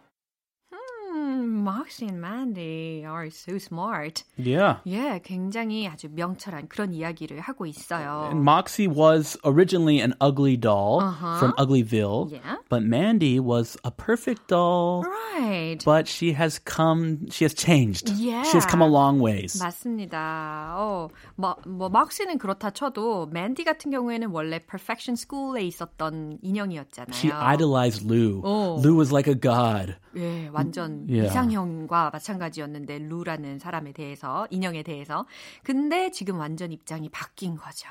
음, 1.30 1.62
Moxie 1.66 2.08
and 2.08 2.20
Mandy 2.20 3.04
are 3.06 3.26
so 3.30 3.56
smart. 3.58 4.24
Yeah. 4.36 4.78
예, 4.86 5.20
굉장히 5.24 5.86
아주 5.88 6.08
명철한 6.10 6.68
그런 6.68 6.92
이야기를 6.94 7.40
하고 7.40 7.66
있어요. 7.66 8.26
And 8.30 8.42
Moxie 8.42 8.88
was 8.88 9.38
originally 9.44 10.00
an 10.00 10.14
ugly 10.20 10.56
doll 10.56 11.00
Uh-huh. 11.02 11.38
from 11.38 11.52
Uglyville. 11.58 12.32
Yeah. 12.32 12.56
But 12.68 12.82
Mandy 12.82 13.38
was 13.40 13.76
a 13.84 13.90
perfect 13.90 14.48
doll. 14.48 15.04
Right. 15.04 15.78
But 15.84 16.08
she 16.08 16.32
has 16.32 16.58
come, 16.58 17.28
she 17.30 17.44
has 17.44 17.54
changed. 17.54 18.10
Yeah. 18.10 18.42
She 18.44 18.56
has 18.56 18.66
come 18.66 18.80
a 18.82 18.88
long 18.88 19.20
ways. 19.20 19.58
맞습니다. 19.62 20.74
어, 20.76 21.08
뭐, 21.36 21.56
뭐, 21.66 21.88
막시는 21.88 22.38
그렇다 22.38 22.70
쳐도, 22.70 23.26
맨디 23.32 23.64
같은 23.64 23.90
경우에는 23.90 24.28
원래 24.30 24.58
Perfection 24.58 25.14
School에 25.16 25.62
있었던 25.66 26.38
인형이었잖아요. 26.42 27.14
She 27.14 27.30
idolized 27.32 28.02
Lou. 28.04 28.40
Oh. 28.44 28.80
Lou 28.82 28.96
was 28.96 29.12
like 29.12 29.28
a 29.30 29.34
god. 29.38 29.96
예, 30.16 30.48
완전 30.52 31.06
Yeah. 31.21 31.31
이상형과 31.31 32.11
마찬가지였는데, 32.11 32.99
루라는 32.99 33.59
사람에 33.59 33.93
대해서, 33.93 34.47
인형에 34.49 34.83
대해서. 34.83 35.25
근데 35.63 36.11
지금 36.11 36.39
완전 36.39 36.71
입장이 36.71 37.09
바뀐 37.09 37.55
거죠. 37.55 37.87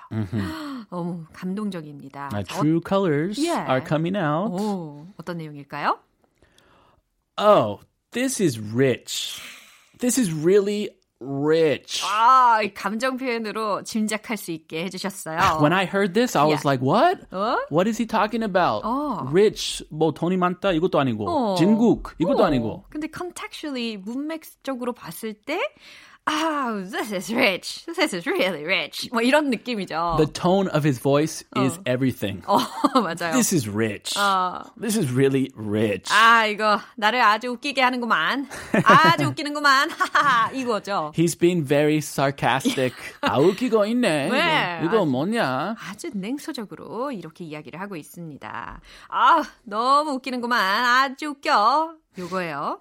너무 0.90 1.24
감동적입니다. 1.32 2.30
Uh, 2.32 2.44
자, 2.44 2.60
true 2.60 2.80
colors 2.80 3.38
yeah. 3.38 3.68
are 3.70 3.80
coming 3.80 4.16
out. 4.16 4.50
어, 4.50 4.56
오, 4.56 5.06
어떤 5.16 5.38
내용일까요? 5.38 5.98
Oh, 7.38 7.80
this 8.12 8.40
is 8.40 8.58
rich. 8.58 9.40
This 9.98 10.18
is 10.18 10.32
really 10.32 10.90
rich. 11.20 12.02
아, 12.04 12.60
이 12.62 12.72
감정 12.72 13.16
표현으로 13.16 13.82
짐작할 13.82 14.36
수 14.36 14.50
있게 14.52 14.84
해주셨어요. 14.84 15.38
When 15.60 15.72
I 15.72 15.84
heard 15.84 16.14
this, 16.14 16.36
I 16.36 16.44
was 16.46 16.62
Yeah. 16.64 16.66
like, 16.66 16.82
what? 16.82 17.26
어? 17.30 17.58
What 17.70 17.86
is 17.88 17.98
he 18.00 18.06
talking 18.06 18.42
about? 18.42 18.82
어. 18.84 19.26
Rich, 19.30 19.84
뭐 19.90 20.12
돈이 20.12 20.36
많다 20.36 20.72
이것도 20.72 20.98
아니고, 20.98 21.28
어. 21.28 21.54
진국 21.56 22.14
이것도 22.18 22.42
어. 22.42 22.46
아니고. 22.46 22.84
근데 22.88 23.08
contextually 23.14 23.98
문맥적으로 23.98 24.92
봤을 24.92 25.34
때 25.34 25.60
아, 26.26 26.70
this 26.90 27.12
is 27.12 27.34
rich. 27.34 27.84
This 27.86 28.14
is 28.14 28.26
really 28.26 28.62
rich. 28.64 29.08
뭐 29.12 29.20
이런 29.22 29.50
느낌이죠. 29.50 30.16
The 30.18 30.32
tone 30.32 30.68
of 30.68 30.84
his 30.84 31.00
voice 31.00 31.44
is 31.56 31.80
everything. 31.86 32.42
어, 32.46 32.58
맞아요. 32.94 33.32
This 33.32 33.52
is 33.52 33.68
rich. 33.68 34.14
This 34.78 34.96
is 34.96 35.10
really 35.12 35.50
rich. 35.56 36.12
아, 36.12 36.46
이거 36.46 36.78
나를 36.96 37.20
아주 37.20 37.48
웃기게 37.48 37.80
하는구만. 37.80 38.48
아주 38.84 39.24
웃기는구만. 39.26 39.88
이거죠. 40.54 41.12
He's 41.16 41.36
been 41.36 41.64
very 41.64 41.98
sarcastic. 41.98 42.94
아 43.22 43.38
웃기고 43.38 43.86
있네. 43.86 44.28
네. 44.30 44.80
이거, 44.84 44.96
이거 44.96 45.04
뭐냐? 45.06 45.74
아주 45.88 46.10
냉소적으로 46.14 47.10
이렇게 47.10 47.44
이야기를 47.44 47.80
하고 47.80 47.96
있습니다. 47.96 48.80
아, 49.08 49.42
너무 49.64 50.12
웃기는구만. 50.12 50.84
아주 50.84 51.28
웃겨. 51.30 51.94
요거예요. 52.18 52.80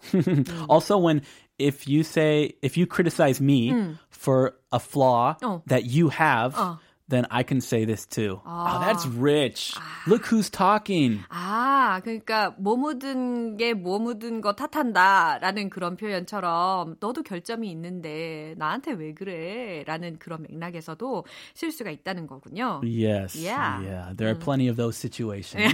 Also, 0.70 0.98
when 0.98 1.22
if 1.60 1.88
you 1.88 2.04
say 2.04 2.56
if 2.62 2.78
you 2.78 2.88
criticize 2.88 3.40
me 3.40 3.70
hmm. 3.70 3.92
for 4.10 4.56
a 4.72 4.80
flaw 4.80 5.36
어. 5.42 5.62
that 5.68 5.86
you 5.86 6.10
have, 6.10 6.56
oh. 6.58 6.80
Then 7.10 7.26
I 7.30 7.44
can 7.44 7.60
say 7.60 7.86
this 7.86 8.06
too. 8.06 8.40
Oh, 8.46 8.80
that's 8.80 9.06
rich. 9.06 9.76
Look 10.08 10.26
who's 10.26 10.50
talking. 10.50 11.26
아, 11.30 11.70
아, 11.90 12.02
그러니까 12.02 12.54
뭐 12.60 12.76
묻은 12.78 13.58
게뭐 13.58 14.00
묻은 14.00 14.42
거 14.42 14.54
탓한다라는 14.54 15.70
그런 15.70 15.98
표현처럼 15.98 16.96
너도 17.00 17.24
결점이 17.24 17.70
있는데 17.72 18.54
나한테 18.58 18.92
왜 18.94 19.14
그래? 19.14 19.84
라는 19.86 20.18
그런 20.20 20.44
맥락에서도 20.44 21.26
쓸 21.56 21.72
수가 21.72 21.90
있다는 21.90 22.28
거군요. 22.28 22.82
Yes. 22.84 23.36
Yeah. 23.36 23.82
Yeah. 23.82 24.14
There 24.16 24.30
are 24.30 24.36
plenty 24.36 24.68
of 24.68 24.78
those 24.78 24.96
situations. 24.96 25.74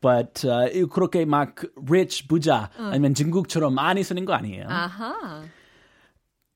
But 0.00 0.44
uh, 0.44 0.70
그렇게 0.88 1.24
막 1.26 1.62
rich 1.76 2.26
부자 2.26 2.70
아니면 2.78 3.14
중국처럼 3.14 3.74
많이 3.74 4.02
쓰는 4.02 4.24
거 4.24 4.32
아니에요. 4.32 4.66
아하. 4.68 5.44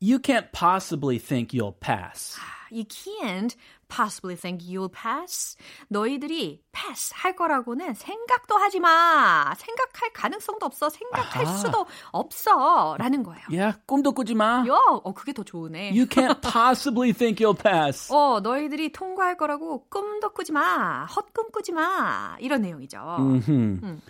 You 0.00 0.18
can't 0.18 0.50
possibly 0.52 1.18
think 1.18 1.52
you'll 1.52 1.76
pass. 1.78 2.36
You 2.74 2.84
can't 2.84 3.54
possibly 3.88 4.34
think 4.34 4.66
you'll 4.66 4.90
pass. 4.90 5.56
너희들이 5.88 6.60
pass 6.72 7.12
할 7.14 7.36
거라고는 7.36 7.94
생각도 7.94 8.56
하지 8.56 8.80
마. 8.80 9.54
생각할 9.56 10.12
가능성도 10.12 10.66
없어. 10.66 10.88
생각할 10.90 11.46
아하. 11.46 11.56
수도 11.56 11.86
없어. 12.10 12.96
라는 12.98 13.22
거예요. 13.22 13.42
Yeah, 13.48 13.78
꿈도 13.86 14.10
꾸지 14.10 14.34
마. 14.34 14.64
야, 14.66 14.74
어, 15.04 15.14
그게 15.14 15.32
더 15.32 15.44
좋으네. 15.44 15.90
You 15.92 16.06
can't 16.06 16.40
possibly 16.42 17.12
think 17.12 17.38
you'll 17.46 17.56
pass. 17.56 18.12
어, 18.12 18.40
너희들이 18.40 18.90
통과할 18.90 19.36
거라고 19.36 19.86
꿈도 19.88 20.30
꾸지 20.34 20.50
마. 20.50 21.04
헛꿈 21.06 21.52
꾸지 21.52 21.70
마. 21.70 22.36
이런 22.40 22.62
내용이죠. 22.62 22.98
Mhm. 23.20 24.00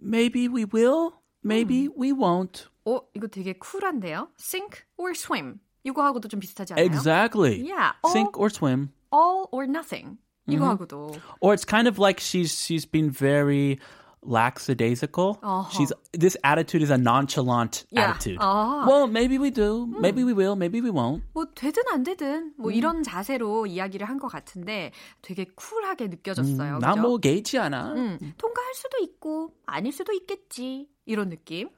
Maybe 0.00 0.46
we 0.48 0.64
will, 0.64 1.12
maybe 1.42 1.88
we 1.98 2.12
won't. 2.12 2.66
어, 2.84 3.00
이거 3.14 3.26
되게 3.28 3.54
쿨한데요? 3.54 4.28
Sink 4.38 4.82
or 4.98 5.12
swim. 5.14 5.60
이거하고도 5.87 6.27
좀 6.29 6.39
비슷하지 6.39 6.73
않아요? 6.73 6.85
Exactly. 6.85 7.61
Yeah. 7.61 7.91
Sink 8.07 8.37
or 8.37 8.49
swim. 8.49 8.89
All 9.11 9.47
or 9.51 9.65
nothing. 9.67 10.17
이거하고도. 10.47 11.15
Or 11.41 11.53
it's 11.53 11.65
kind 11.65 11.87
of 11.87 11.99
like 11.99 12.19
she's 12.19 12.51
she's 12.55 12.85
been 12.85 13.09
very 13.11 13.79
lackadaisical. 14.25 15.39
Uh-huh. 15.43 15.69
She's 15.71 15.91
this 16.13 16.37
attitude 16.43 16.81
is 16.81 16.89
a 16.89 16.97
nonchalant 16.97 17.85
Yeah. 17.91 18.11
attitude. 18.11 18.39
아. 18.39 18.85
Well, 18.87 19.07
maybe 19.07 19.37
we 19.37 19.51
do, 19.51 19.85
maybe 19.99 20.23
we 20.23 20.33
will, 20.33 20.55
maybe 20.55 20.81
we 20.81 20.89
won't. 20.91 21.23
뭐 21.33 21.45
되든 21.55 21.83
안 21.91 22.03
되든 22.03 22.53
뭐 22.57 22.71
이런 22.71 23.03
자세로 23.03 23.65
이야기를 23.67 24.07
한 24.07 24.19
것 24.19 24.27
같은데 24.27 24.91
되게 25.21 25.45
쿨하게 25.55 26.07
느껴졌어요. 26.07 26.79
그죠? 26.79 26.85
나뭐 26.95 27.17
개의치 27.17 27.57
않아. 27.59 27.93
음, 27.93 28.17
통과할 28.37 28.73
수도 28.73 28.97
있고 29.01 29.53
아닐 29.65 29.91
수도 29.91 30.13
있겠지. 30.13 30.87
이런 31.05 31.29
느낌. 31.29 31.69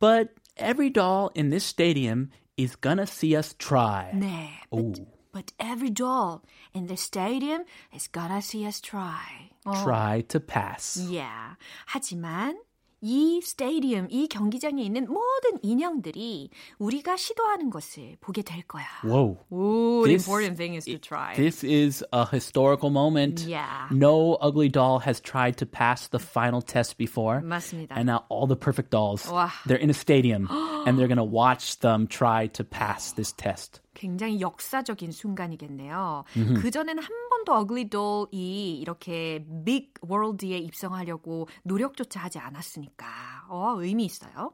But 0.00 0.34
every 0.56 0.90
doll 0.90 1.30
in 1.36 1.50
this 1.50 1.64
stadium 1.64 2.30
is 2.56 2.76
gonna 2.76 3.06
see 3.06 3.36
us 3.36 3.54
try. 3.58 4.12
네. 4.14 4.48
Ooh. 4.74 4.92
But, 4.92 5.06
but 5.32 5.52
every 5.58 5.90
doll 5.90 6.42
in 6.74 6.86
the 6.86 6.96
stadium 6.96 7.64
is 7.94 8.08
gonna 8.08 8.42
see 8.42 8.66
us 8.66 8.80
try. 8.80 9.50
어. 9.66 9.82
Try 9.82 10.22
to 10.28 10.40
pass. 10.40 10.98
Yeah. 10.98 11.56
하지만 11.86 12.56
이 13.04 13.40
스테디움, 13.42 14.06
이 14.12 14.28
경기장에 14.28 14.80
있는 14.80 15.06
모든 15.08 15.58
인형들이 15.60 16.50
우리가 16.78 17.16
시도하는 17.16 17.68
것을 17.68 18.16
보게 18.20 18.42
될 18.42 18.62
거야. 18.62 18.84
Whoa. 19.04 19.38
Ooh, 19.52 20.04
the 20.04 20.14
This- 20.14 20.22
important 20.28 20.56
thing 20.56 20.76
is 20.76 20.84
to 20.84 20.98
try. 21.00 21.34
This 21.34 21.64
is 21.64 22.04
a 22.12 22.24
historical 22.32 22.90
moment. 22.92 23.44
Yeah. 23.44 23.88
No 23.90 24.34
ugly 24.40 24.68
doll 24.68 25.00
has 25.04 25.20
tried 25.20 25.56
to 25.58 25.66
pass 25.66 26.06
the 26.10 26.20
final 26.22 26.62
test 26.62 26.96
before. 26.96 27.40
맞습니다. 27.42 27.96
And 27.96 28.06
now 28.06 28.22
all 28.28 28.46
the 28.46 28.54
perfect 28.54 28.90
dolls, 28.90 29.26
와. 29.26 29.50
they're 29.66 29.82
in 29.82 29.90
a 29.90 29.98
stadium 29.98 30.46
and 30.86 30.96
they're 30.96 31.10
going 31.10 31.18
to 31.18 31.24
watch 31.26 31.80
them 31.80 32.06
try 32.06 32.46
to 32.54 32.62
pass 32.62 33.10
this 33.16 33.32
test. 33.32 33.80
굉장히 33.97 34.39
역사적인 34.39 35.11
순간이겠네요. 35.11 36.23
그 36.61 36.69
전에는 36.69 37.01
한 37.01 37.29
번도 37.29 37.53
어글리 37.53 37.89
돌이 37.89 38.77
이렇게 38.79 39.43
빅 39.65 39.93
월드에 40.01 40.57
입성하려고 40.59 41.47
노력조차 41.63 42.21
하지 42.21 42.37
않았으니까 42.37 43.07
어, 43.49 43.75
의미 43.79 44.05
있어요. 44.05 44.53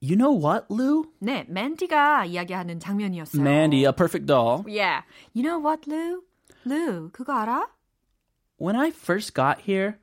You 0.00 0.16
know 0.16 0.32
what, 0.32 0.66
Lou? 0.70 1.12
네, 1.18 1.44
맨디가 1.48 2.26
이야기하는 2.26 2.80
장면이었어요. 2.80 3.42
Mandy, 3.42 3.84
a 3.84 3.92
perfect 3.92 4.26
doll. 4.26 4.64
Yeah. 4.66 5.02
You 5.34 5.42
know 5.42 5.60
what, 5.60 5.88
Lou? 5.88 6.22
Lou, 6.64 7.10
그거 7.10 7.32
알아? 7.34 7.66
When 8.58 8.76
I 8.76 8.90
first 8.90 9.34
got 9.34 9.62
here, 9.68 9.98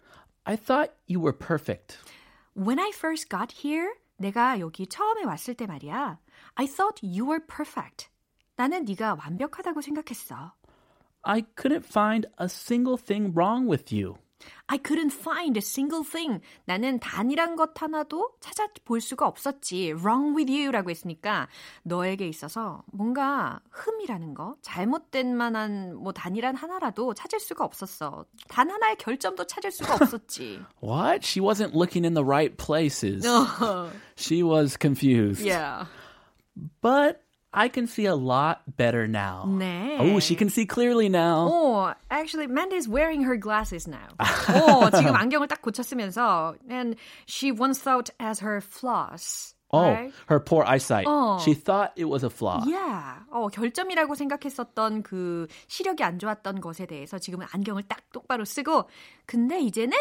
I 0.46 0.56
thought 0.56 0.92
you 1.08 1.20
were 1.22 1.34
perfect. 1.34 1.98
When 2.56 2.80
I 2.80 2.92
first 2.94 3.30
got 3.30 3.54
here, 3.66 3.94
내가 4.18 4.60
여기 4.60 4.88
처음에 4.88 5.24
왔을 5.24 5.54
때 5.54 5.66
말이야. 5.66 6.18
I 6.60 6.68
thought 6.68 7.00
you 7.02 7.26
were 7.26 7.40
perfect. 7.40 8.10
나는 8.58 8.84
네가 8.84 9.16
완벽하다고 9.18 9.80
생각했어. 9.80 10.52
I 11.22 11.44
couldn't 11.56 11.86
find 11.86 12.28
a 12.38 12.48
single 12.50 12.98
thing 12.98 13.34
wrong 13.34 13.66
with 13.70 13.96
you. 13.96 14.18
I 14.68 14.78
couldn't 14.78 15.14
find 15.14 15.58
a 15.58 15.62
single 15.64 16.04
thing. 16.04 16.42
나는 16.66 17.00
단일한 17.00 17.56
것 17.56 17.82
하나도 17.82 18.36
찾아볼 18.42 19.00
수가 19.00 19.26
없었지. 19.26 19.94
Wrong 19.94 20.36
with 20.36 20.52
you라고 20.52 20.90
했으니까 20.90 21.48
너에게 21.84 22.28
있어서 22.28 22.84
뭔가 22.92 23.62
흠이라는 23.72 24.34
거, 24.34 24.58
잘못된 24.62 25.38
만한 25.38 25.96
뭐 25.96 26.12
단일한 26.12 26.56
하나라도 26.56 27.14
찾을 27.14 27.40
수가 27.40 27.64
없었어. 27.64 28.26
단 28.50 28.70
하나의 28.70 28.98
결점도 28.98 29.48
찾을 29.48 29.72
수가 29.72 29.96
없었지. 29.96 30.60
What? 30.84 31.26
She 31.26 31.42
wasn't 31.42 31.74
looking 31.74 32.06
in 32.06 32.16
the 32.16 32.26
right 32.26 32.58
places. 32.58 33.26
She 34.18 34.44
was 34.44 34.78
confused. 34.78 35.42
yeah. 35.46 35.86
But 36.81 37.21
I 37.53 37.69
can 37.69 37.87
see 37.87 38.07
a 38.07 38.17
lot 38.17 38.63
better 38.77 39.07
now. 39.07 39.45
네. 39.47 39.97
Oh, 40.01 40.19
she 40.19 40.35
can 40.35 40.49
see 40.51 40.67
clearly 40.67 41.09
now. 41.09 41.49
Oh, 41.51 41.95
actually, 42.11 42.49
Mandy's 42.49 42.89
wearing 42.89 43.23
her 43.23 43.37
glasses 43.37 43.87
now. 43.87 44.11
어, 44.19 44.91
지금 44.91 45.15
안경을 45.15 45.47
딱 45.47 45.63
고쳤으면서 45.63 46.57
and 46.69 46.97
she 47.27 47.53
once 47.53 47.79
thought 47.79 48.11
as 48.19 48.41
her 48.41 48.61
flaws. 48.61 49.55
Oh, 49.71 49.83
right? 49.83 50.13
her 50.27 50.39
poor 50.41 50.65
eyesight. 50.67 51.07
Oh. 51.09 51.39
She 51.39 51.55
thought 51.55 51.93
it 51.97 52.05
was 52.07 52.23
a 52.23 52.31
flaw. 52.31 52.63
Yeah. 52.67 53.23
어, 53.33 53.49
결점이라고 53.51 54.15
생각했었던 54.15 55.03
그 55.03 55.47
시력이 55.69 56.03
안 56.03 56.19
좋았던 56.19 56.61
것에 56.61 56.87
대해서 56.87 57.19
지금은 57.19 57.47
안경을 57.53 57.85
딱 57.89 58.01
똑바로 58.13 58.45
쓰고 58.45 58.89
근데 59.27 59.61
이제는 59.61 59.95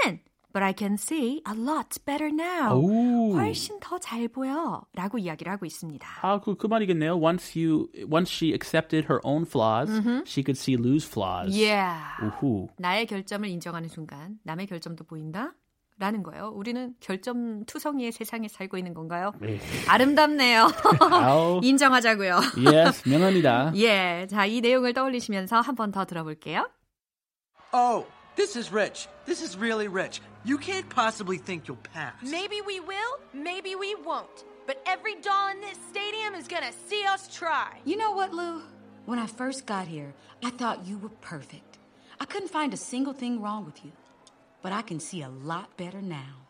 But 0.53 0.63
I 0.63 0.73
can 0.73 0.95
see 0.95 1.43
a 1.47 1.53
lot 1.55 1.99
better 2.07 2.29
now. 2.33 2.75
오. 2.81 3.35
훨씬 3.35 3.79
더 3.81 3.99
잘 3.99 4.29
보여. 4.29 4.83
라고 4.95 5.19
이야기를 5.19 5.53
하고 5.53 5.67
있습니다. 5.67 6.09
아, 6.23 6.41
그, 6.41 6.57
그 6.57 6.67
말이겠네요. 6.67 7.17
Once 7.17 7.55
you, 7.55 7.89
once 8.11 8.33
she 8.33 8.53
accepted 8.55 9.05
her 9.13 9.21
own 9.25 9.45
flaws, 9.45 9.91
she 10.27 10.43
could 10.43 10.57
see 10.59 10.77
Lou's 10.77 11.05
flaws. 11.07 11.55
Yeah. 11.55 12.01
우후. 12.23 12.69
나의 12.79 13.07
결점을 13.07 13.47
인정하는 13.47 13.89
순간 13.91 14.39
남의 14.45 14.67
결점도 14.69 15.05
보인다? 15.05 15.53
라는 16.01 16.23
거예요. 16.23 16.53
우리는 16.55 16.95
결점 17.01 17.65
투성이의 17.67 18.13
세상에 18.13 18.47
살고 18.49 18.79
있는 18.79 18.95
건가요? 18.95 19.33
아름답네요. 19.89 20.69
인정하자고요. 21.63 22.41
Yes, 22.73 23.09
명언이다. 23.09 23.73
예, 23.77 24.27
자, 24.31 24.47
이 24.47 24.61
내용을 24.61 24.93
떠올리시면서 24.95 25.61
한 25.61 25.75
번 25.75 25.91
더 25.93 26.05
들어볼게요. 26.05 26.69
Oh, 27.73 28.07
this 28.37 28.57
is 28.57 28.73
Rich. 28.73 29.09
This 29.27 29.43
is 29.43 29.59
really 29.59 29.89
Rich. 29.89 30.23
You 30.49 30.57
can't 30.57 30.89
possibly 30.89 31.37
think 31.37 31.69
you'll 31.69 31.77
pass. 31.77 32.15
Maybe 32.23 32.63
we 32.63 32.81
will, 32.81 33.21
maybe 33.35 33.75
we 33.75 33.95
won't. 33.97 34.45
But 34.67 34.81
every 34.87 35.17
doll 35.17 35.51
in 35.51 35.61
this 35.61 35.77
stadium 35.91 36.35
is 36.35 36.49
gonna 36.49 36.73
see 36.87 37.05
us 37.05 37.29
try. 37.29 37.79
You 37.85 37.99
know 37.99 38.13
what, 38.13 38.33
Lou? 38.33 38.63
When 39.05 39.19
I 39.19 39.27
first 39.27 39.67
got 39.67 39.87
here, 39.87 40.15
I 40.43 40.49
thought 40.49 40.87
you 40.87 40.97
were 40.97 41.11
perfect. 41.21 41.77
I 42.19 42.25
couldn't 42.25 42.49
find 42.49 42.73
a 42.73 42.79
single 42.79 43.13
thing 43.13 43.43
wrong 43.43 43.67
with 43.67 43.85
you. 43.85 43.93
But 44.63 44.73
I 44.73 44.81
can 44.81 45.01
see 45.01 45.21
a 45.21 45.29
lot 45.29 45.77
better 45.77 46.01
now. 46.01 46.48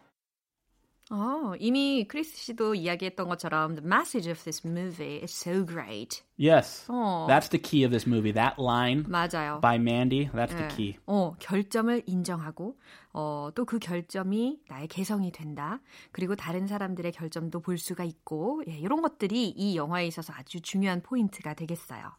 어, 1.11 1.55
이미 1.59 2.05
크리스 2.07 2.37
씨도 2.37 2.75
이야기했던 2.75 3.29
것처럼 3.29 3.75
the 3.77 3.85
message 3.87 4.29
of 4.31 4.43
this 4.45 4.67
movie 4.67 5.23
is 5.23 5.33
so 5.33 5.65
great. 5.65 6.23
Yes. 6.39 6.87
어. 6.91 7.27
That's 7.27 7.49
the 7.49 7.59
key 7.61 7.83
of 7.85 7.91
this 7.91 8.07
movie. 8.07 8.33
That 8.33 8.57
line 8.61 9.05
맞아요. 9.09 9.61
by 9.61 9.77
Mandy, 9.77 10.29
that's 10.35 10.55
the 10.55 10.65
예. 10.65 10.69
key. 10.69 10.97
어, 11.07 11.35
결점을 11.39 12.03
인정하고 12.07 12.77
어, 13.15 13.51
또 13.55 13.65
그 13.65 13.79
결점이 13.79 14.61
나의 14.69 14.89
개성이 14.89 15.33
된다. 15.33 15.81
그리고 16.13 16.37
다른 16.37 16.67
사람들의 16.67 17.11
결점도 17.13 17.61
볼 17.61 17.79
수가 17.79 18.05
있고 18.05 18.63
예, 18.69 18.77
이런 18.79 19.01
것들이 19.03 19.49
이 19.49 19.77
영화에 19.77 20.07
있어서 20.07 20.33
아주 20.37 20.61
중요한 20.61 21.03
포인트가 21.03 21.55
되겠어요. 21.55 22.13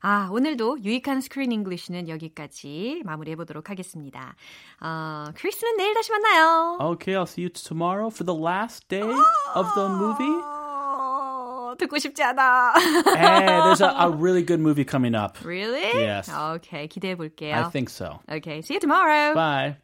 아, 0.00 0.28
오늘도 0.30 0.84
유익한 0.84 1.20
스크린 1.20 1.50
잉글리시는 1.50 2.08
여기까지 2.08 3.02
마무리해 3.04 3.34
보도록 3.36 3.68
하겠습니다. 3.68 4.36
어, 4.80 5.24
크리스는 5.34 5.76
내일 5.76 5.92
다시 5.94 6.12
만나요. 6.12 6.78
Okay, 6.80 7.14
I'll 7.18 7.26
see 7.26 7.42
you 7.44 7.50
tomorrow 7.50 8.08
for 8.08 8.24
the 8.24 8.32
last 8.38 8.86
day 8.88 9.02
of 9.02 9.66
the 9.74 9.88
movie. 9.88 10.40
어, 10.44 11.74
듣고 11.78 11.98
싶지 11.98 12.22
않아. 12.22 12.74
Hey, 13.16 13.46
there's 13.62 13.80
a, 13.80 13.88
a 13.98 14.08
really 14.08 14.44
good 14.44 14.60
movie 14.60 14.84
coming 14.84 15.16
up. 15.16 15.36
really? 15.44 15.82
Yes. 15.94 16.30
오케이, 16.30 16.86
기대해 16.86 17.16
볼게요. 17.16 17.54
I 17.56 17.70
think 17.70 17.90
so. 17.90 18.20
Okay, 18.30 18.62
see 18.62 18.74
you 18.74 18.80
tomorrow. 18.80 19.34
Bye. 19.34 19.76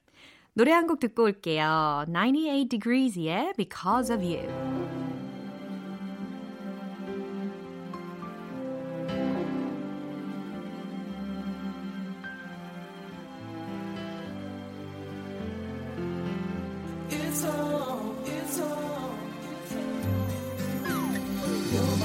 노래 0.57 0.71
한 0.71 0.87
곡 0.87 1.01
듣고 1.01 1.25
올게요. 1.25 2.05
98 2.07 2.69
Degrees의 2.69 3.55
Because 3.57 4.15
of 4.15 4.23
You. 4.23 5.04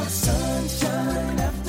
sunshine 0.10 1.40
after 1.40 1.69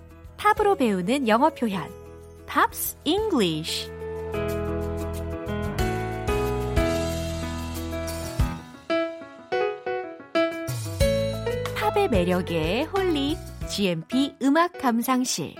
팝으로 0.57 0.75
배우는 0.75 1.27
영어 1.27 1.49
표현 1.49 1.89
Pops 2.45 2.97
English 3.05 3.89
팝의 11.75 12.09
매력에 12.09 12.83
홀릭 12.83 13.37
GMP 13.69 14.35
음악 14.41 14.73
감상실 14.73 15.55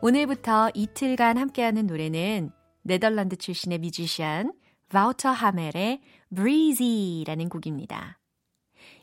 오늘부터 0.00 0.70
이틀간 0.74 1.36
함께하는 1.36 1.86
노래는 1.86 2.52
네덜란드 2.82 3.34
출신의 3.36 3.78
뮤지션 3.78 4.52
바우터 4.90 5.30
하멜의 5.30 6.00
Breezy라는 6.34 7.48
곡입니다. 7.48 8.20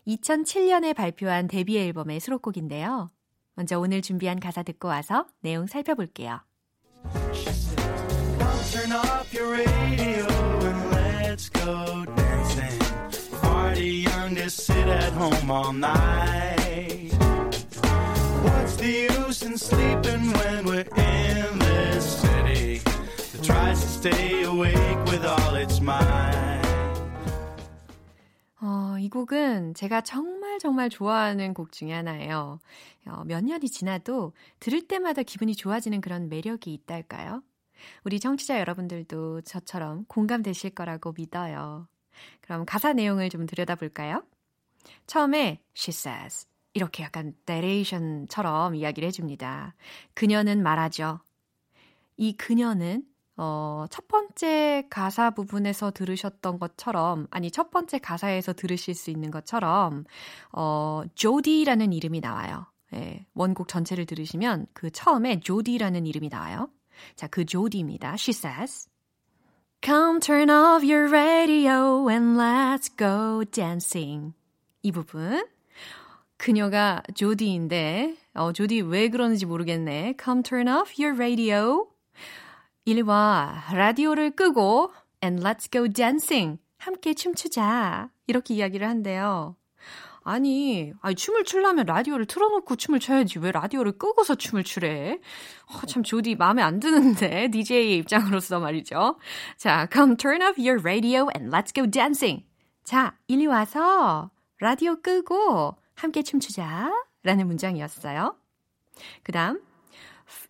2007년에 0.08 0.96
발표한 0.96 1.48
데뷔 1.48 1.80
앨범의 1.80 2.22
수록곡인데요. 2.22 3.10
먼저 3.56 3.80
오늘 3.80 4.02
준비한 4.02 4.40
가사 4.40 4.64
듣고 4.64 4.90
와서 4.90 5.26
내용 5.42 5.66
살펴볼게요. 5.68 6.42
Turn 8.72 8.92
off 8.92 9.34
your 9.34 9.50
radio 9.52 10.28
and 10.66 10.92
let's 10.92 11.50
go 11.50 12.04
dancing. 12.16 12.80
Party 13.42 14.04
young 14.04 14.36
to 14.36 14.50
sit 14.50 14.88
at 14.88 15.14
home 15.14 15.50
all 15.50 15.72
night. 15.72 17.14
What's 18.44 18.76
the 18.76 19.08
use 19.16 19.44
in 19.44 19.58
sleeping 19.58 20.34
when 20.34 20.66
we're 20.66 20.90
in 20.98 21.60
this 21.60 22.20
city 22.22 22.82
that 23.32 23.44
tries 23.44 23.80
to 23.80 23.88
stay 23.88 24.44
awake 24.44 25.06
with 25.06 25.26
all 25.26 25.56
its 25.56 25.80
might? 25.80 26.65
어, 28.62 28.96
이 29.00 29.10
곡은 29.10 29.74
제가 29.74 30.02
정말 30.02 30.60
정말 30.60 30.90
좋아하는 30.90 31.54
곡 31.54 31.72
중에 31.72 31.92
하나예요. 31.92 32.60
어, 33.08 33.24
몇 33.26 33.44
년이 33.44 33.70
지나도 33.70 34.34
들을 34.60 34.88
때마다 34.88 35.24
기분이 35.24 35.56
좋아지는 35.56 36.02
그런 36.02 36.30
매력이 36.30 36.74
있달까요? 36.74 37.44
우리 38.06 38.20
청취자 38.20 38.60
여러분들도 38.60 39.42
저처럼 39.42 40.06
공감되실 40.06 40.72
거라고 40.72 41.12
믿어요. 41.12 41.88
그럼 42.42 42.66
가사 42.66 42.94
내용을 42.94 43.30
좀 43.30 43.46
들여다볼까요? 43.46 44.24
처음에 45.06 45.62
she 45.78 45.90
says 45.90 46.48
이렇게 46.74 47.04
약간 47.04 47.34
내레이션처럼 47.46 48.76
이야기를 48.76 49.08
해줍니다. 49.08 49.76
그녀는 50.14 50.64
말하죠. 50.64 51.20
이 52.18 52.36
그녀는 52.38 53.04
어, 53.38 53.86
첫 53.90 54.08
번째 54.08 54.88
가사 54.90 55.32
부분에서 55.32 55.92
들으셨던 55.92 56.60
것처럼, 56.60 57.28
아니, 57.32 57.52
첫 57.52 57.70
번째 57.70 58.00
가사에서 58.00 58.54
들으실 58.54 58.96
수 58.96 59.12
있는 59.12 59.32
것처럼, 59.32 60.06
어, 60.54 61.04
조디라는 61.16 61.92
이름이 61.92 62.22
나와요. 62.22 62.66
예, 62.94 63.26
원곡 63.34 63.68
전체를 63.68 64.06
들으시면 64.06 64.68
그 64.74 64.90
처음에 64.90 65.40
조디라는 65.42 66.06
이름이 66.06 66.30
나와요. 66.30 66.70
자, 67.16 67.28
그 67.28 67.46
조디입니다. 67.46 68.14
She 68.14 68.32
says, 68.32 68.88
Come 69.84 70.20
turn 70.20 70.50
off 70.50 70.84
your 70.84 71.10
radio 71.12 72.10
and 72.10 72.40
let's 72.40 72.90
go 72.98 73.44
dancing. 73.52 74.34
이 74.82 74.92
부분. 74.92 75.46
그녀가 76.38 77.02
조디인데, 77.14 78.16
어, 78.34 78.52
조디 78.54 78.82
왜 78.82 79.10
그러는지 79.10 79.46
모르겠네. 79.46 80.16
Come 80.22 80.44
turn 80.44 80.68
off 80.68 80.94
your 81.02 81.16
radio. 81.18 81.95
일와 82.86 83.64
라디오를 83.74 84.32
끄고 84.36 84.94
and 85.24 85.44
let's 85.44 85.72
go 85.72 85.88
dancing. 85.88 86.60
함께 86.78 87.14
춤추자. 87.14 88.10
이렇게 88.28 88.54
이야기를 88.54 88.88
한대요. 88.88 89.56
아니, 90.24 90.92
아니 91.02 91.16
춤을 91.16 91.44
추려면 91.44 91.86
라디오를 91.86 92.26
틀어놓고 92.26 92.76
춤을 92.76 93.00
춰야지 93.00 93.38
왜 93.40 93.52
라디오를 93.52 93.92
끄고서 93.94 94.34
춤을 94.34 94.64
추래? 94.64 95.20
어, 95.68 95.86
참 95.86 96.02
조디 96.02 96.36
마음에 96.36 96.64
안 96.64 96.80
드는데 96.80 97.50
DJ의 97.54 97.98
입장으로서 97.98 98.60
말이죠. 98.60 99.18
자, 99.58 99.88
come 99.92 100.18
turn 100.18 100.42
off 100.42 100.60
your 100.60 100.82
radio 100.82 101.28
and 101.36 101.56
let's 101.56 101.74
go 101.74 101.86
dancing. 101.90 102.46
자, 102.84 103.18
이리 103.28 103.46
와서 103.46 104.32
라디오 104.60 105.02
끄고 105.02 105.76
함께 105.96 106.24
춤추자. 106.24 106.92
라는 107.24 107.48
문장이었어요. 107.48 108.36
그 109.24 109.32
다음 109.32 109.60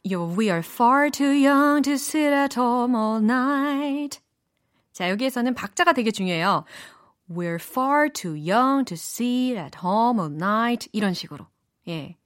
We 0.03 0.49
are 0.49 0.61
far 0.63 1.09
too 1.09 1.31
young 1.31 1.81
to 1.83 1.93
sit 1.93 2.31
at 2.31 2.55
home 2.55 2.95
all 2.95 3.21
night. 3.21 4.19
자, 4.93 5.09
여기에서는 5.09 5.53
박자가 5.55 5.93
되게 5.93 6.11
중요해요. 6.11 6.63
We're 7.29 7.59
far 7.59 8.09
too 8.09 8.35
young 8.35 8.85
to 8.85 8.95
sit 8.95 9.57
at 9.57 9.79
home 9.83 10.19
all 10.19 10.31
night. 10.31 10.87
이런 10.93 11.13
식으로. 11.13 11.47
예. 11.87 12.17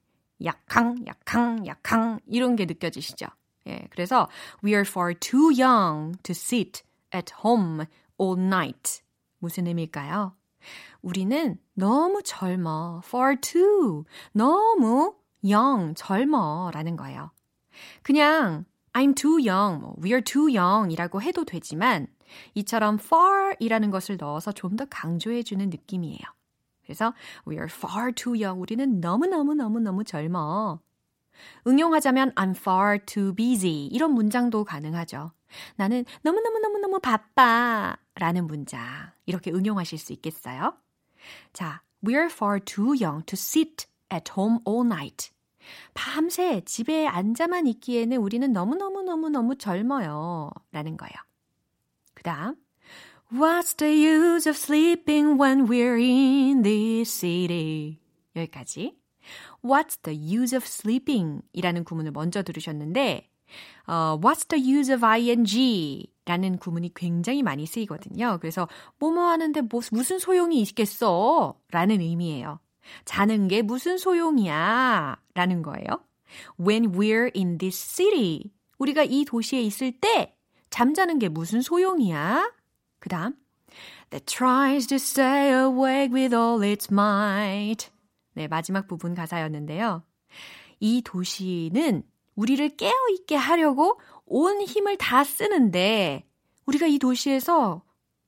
약항, 0.43 1.05
약항, 1.07 1.65
약항. 1.65 2.19
이런 2.27 2.55
게 2.55 2.65
느껴지시죠? 2.65 3.27
예. 3.67 3.87
그래서 3.91 4.27
We 4.63 4.73
are 4.73 4.85
far 4.85 5.13
too 5.13 5.51
young 5.51 6.17
to 6.23 6.31
sit 6.31 6.83
at 7.13 7.33
home 7.43 7.85
all 8.19 8.37
night. 8.39 9.01
무슨 9.39 9.67
의미일까요? 9.67 10.35
우리는 11.01 11.57
너무 11.73 12.21
젊어. 12.23 13.01
far 13.05 13.39
too. 13.39 14.03
너무 14.33 15.15
young, 15.43 15.93
젊어. 15.95 16.71
라는 16.73 16.97
거예요. 16.97 17.31
그냥 18.03 18.65
I'm 18.93 19.15
too 19.15 19.37
young, 19.39 19.81
뭐, 19.81 19.95
we're 20.01 20.23
too 20.23 20.47
young 20.55 20.91
이라고 20.91 21.21
해도 21.21 21.45
되지만 21.45 22.07
이처럼 22.55 22.97
far 22.99 23.55
이라는 23.59 23.91
것을 23.91 24.17
넣어서 24.17 24.51
좀 24.51 24.75
더 24.75 24.85
강조해주는 24.85 25.69
느낌이에요. 25.69 26.19
그래서 26.83 27.13
we 27.47 27.55
are 27.55 27.67
far 27.69 28.11
too 28.11 28.35
young. 28.35 28.59
우리는 28.59 28.99
너무너무너무너무 28.99 30.03
젊어. 30.03 30.79
응용하자면 31.67 32.33
I'm 32.33 32.51
far 32.55 32.99
too 33.05 33.33
busy. 33.33 33.87
이런 33.87 34.11
문장도 34.13 34.63
가능하죠. 34.65 35.31
나는 35.75 36.03
너무너무너무너무 36.23 36.99
바빠. 36.99 37.95
라는 38.15 38.47
문장. 38.47 38.81
이렇게 39.25 39.51
응용하실 39.51 39.97
수 39.99 40.13
있겠어요? 40.13 40.73
자, 41.53 41.81
we 42.05 42.15
are 42.15 42.25
far 42.27 42.59
too 42.59 42.93
young 42.99 43.23
to 43.25 43.35
sit 43.35 43.85
at 44.11 44.31
home 44.35 44.59
all 44.67 44.85
night. 44.85 45.31
밤새 45.93 46.61
집에 46.61 47.07
앉아만 47.07 47.67
있기에는 47.67 48.17
우리는 48.17 48.51
너무너무너무너무 48.51 49.57
젊어요. 49.57 50.51
라는 50.71 50.97
거예요. 50.97 51.13
그 52.13 52.23
다음. 52.23 52.55
What's 53.31 53.77
the 53.77 53.93
use 53.93 54.49
of 54.49 54.57
sleeping 54.57 55.39
when 55.39 55.67
we're 55.67 55.99
in 55.99 56.63
this 56.63 57.11
city? 57.11 57.99
여기까지. 58.35 58.97
What's 59.63 60.01
the 60.01 60.17
use 60.17 60.55
of 60.55 60.65
sleeping? 60.65 61.41
이라는 61.53 61.83
구문을 61.83 62.11
먼저 62.11 62.41
들으셨는데, 62.41 63.29
어, 63.87 64.19
What's 64.21 64.47
the 64.47 64.73
use 64.73 64.93
of 64.93 65.05
ing? 65.05 66.07
라는 66.25 66.57
구문이 66.57 66.93
굉장히 66.93 67.41
많이 67.43 67.65
쓰이거든요. 67.65 68.37
그래서 68.39 68.67
뭐뭐 68.99 69.29
하는데 69.29 69.61
뭐, 69.61 69.81
무슨 69.91 70.19
소용이 70.19 70.61
있겠어? 70.61 71.59
라는 71.71 72.01
의미예요. 72.01 72.59
자는 73.05 73.47
게 73.47 73.61
무슨 73.61 73.97
소용이야? 73.97 75.17
라는 75.33 75.61
거예요. 75.61 75.85
When 76.59 76.91
we're 76.91 77.35
in 77.35 77.57
this 77.57 77.77
city. 77.77 78.51
우리가 78.77 79.03
이 79.03 79.25
도시에 79.25 79.61
있을 79.61 79.91
때 79.91 80.35
잠자는 80.69 81.19
게 81.19 81.29
무슨 81.29 81.61
소용이야? 81.61 82.51
그 82.99 83.09
다음. 83.09 83.35
That 84.09 84.25
tries 84.25 84.87
to 84.87 84.95
stay 84.95 85.51
awake 85.51 86.13
with 86.13 86.35
all 86.35 86.63
its 86.63 86.87
might. 86.91 87.89
네, 88.33 88.47
마지막 88.47 88.87
부분 88.87 89.13
가사였는데요. 89.13 90.03
이 90.79 91.01
도시는 91.01 92.03
우리를 92.35 92.69
깨어있게 92.77 93.35
하려고 93.35 93.99
온 94.25 94.61
힘을 94.61 94.97
다 94.97 95.23
쓰는데 95.23 96.25
우리가 96.65 96.87
이 96.87 96.99
도시에서 96.99 97.83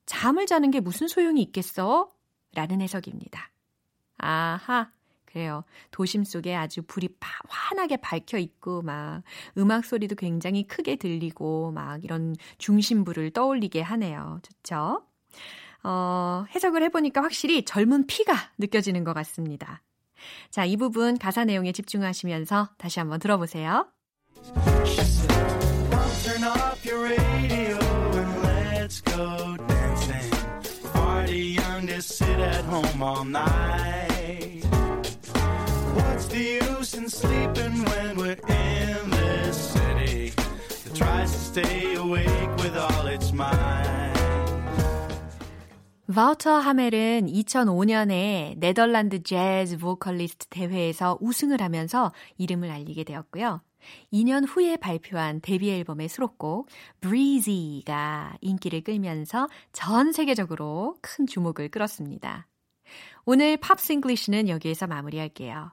잠을 0.05 0.45
자는 0.45 0.71
게 0.71 0.79
무슨 0.79 1.07
소용이 1.07 1.41
있겠어? 1.43 2.09
라는 2.53 2.81
해석입니다. 2.81 3.50
아하. 4.21 4.91
그래요. 5.25 5.63
도심 5.91 6.25
속에 6.25 6.55
아주 6.55 6.81
불이 6.81 7.15
파, 7.19 7.29
환하게 7.47 7.97
밝혀 7.97 8.37
있고, 8.37 8.81
막, 8.81 9.23
음악 9.57 9.85
소리도 9.85 10.15
굉장히 10.15 10.67
크게 10.67 10.97
들리고, 10.97 11.71
막, 11.71 12.03
이런 12.03 12.35
중심부를 12.57 13.31
떠올리게 13.31 13.81
하네요. 13.81 14.39
좋죠? 14.41 15.05
어, 15.83 16.45
해석을 16.53 16.83
해보니까 16.83 17.23
확실히 17.23 17.63
젊은 17.63 18.07
피가 18.07 18.35
느껴지는 18.57 19.03
것 19.05 19.13
같습니다. 19.13 19.81
자, 20.49 20.65
이 20.65 20.75
부분 20.75 21.17
가사 21.17 21.45
내용에 21.45 21.71
집중하시면서 21.71 22.69
다시 22.77 22.99
한번 22.99 23.19
들어보세요. 23.19 23.87
Night. 33.31 34.10
What's 35.95 36.27
the 36.27 36.59
use 36.61 36.97
in 36.97 37.09
sleeping 37.09 37.83
when 37.85 38.17
we're 38.17 38.39
in 38.47 39.09
this 39.09 39.73
city 39.73 40.31
that 40.31 40.95
tries 40.95 41.31
to 41.31 41.39
stay 41.39 41.95
awake 41.95 42.55
with 42.57 42.77
all 42.77 43.07
its 43.07 43.33
might? 43.33 44.11
바우터 46.13 46.59
하멜은 46.59 47.27
2005년에 47.27 48.55
네덜란드 48.57 49.23
재즈 49.23 49.77
보컬리스트 49.77 50.47
대회에서 50.49 51.17
우승을 51.21 51.61
하면서 51.61 52.11
이름을 52.37 52.69
알리게 52.69 53.05
되었고요. 53.05 53.61
2년 54.11 54.45
후에 54.47 54.75
발표한 54.77 55.39
데뷔 55.41 55.71
앨범의 55.71 56.09
수록곡 56.09 56.67
Breezy가 56.99 58.35
인기를 58.41 58.81
끌면서 58.81 59.47
전 59.71 60.11
세계적으로 60.11 60.97
큰 61.01 61.25
주목을 61.25 61.69
끌었습니다. 61.69 62.47
오늘 63.25 63.57
Pops 63.57 63.93
English는 63.93 64.49
여기에서 64.49 64.87
마무리할게요. 64.87 65.71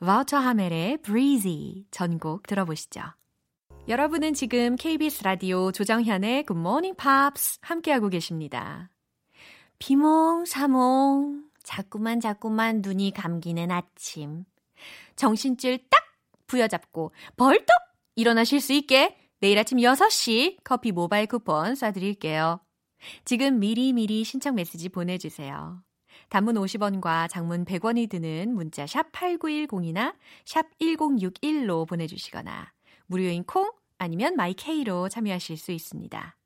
바우터 0.00 0.38
하멜의 0.38 0.98
Breezy 1.02 1.84
전곡 1.90 2.46
들어보시죠. 2.46 3.02
여러분은 3.88 4.34
지금 4.34 4.76
KBS 4.76 5.22
라디오 5.24 5.72
조정현의 5.72 6.46
Good 6.46 6.58
Morning 6.58 6.96
Pops 6.96 7.58
함께하고 7.62 8.08
계십니다. 8.08 8.90
비몽사몽 9.78 11.44
자꾸만 11.62 12.20
자꾸만 12.20 12.80
눈이 12.82 13.12
감기는 13.12 13.70
아침 13.70 14.44
정신줄 15.16 15.78
딱 15.90 16.02
부여잡고 16.46 17.12
벌떡 17.36 17.66
일어나실 18.16 18.60
수 18.60 18.72
있게 18.72 19.16
내일 19.40 19.58
아침 19.58 19.78
6시 19.78 20.58
커피 20.64 20.92
모바일 20.92 21.26
쿠폰 21.26 21.74
쏴드릴게요. 21.74 22.60
지금 23.24 23.58
미리미리 23.58 24.24
신청 24.24 24.54
메시지 24.54 24.88
보내주세요. 24.88 25.82
단문 26.30 26.54
50원과 26.54 27.28
장문 27.28 27.64
100원이 27.64 28.08
드는 28.08 28.54
문자 28.54 28.86
샵 28.86 29.10
8910이나 29.10 30.14
샵 30.44 30.66
1061로 30.80 31.86
보내주시거나 31.88 32.72
무료인 33.06 33.42
콩 33.44 33.70
아니면 33.98 34.36
마이케이로 34.36 35.08
참여하실 35.08 35.56
수 35.56 35.72
있습니다. 35.72 36.36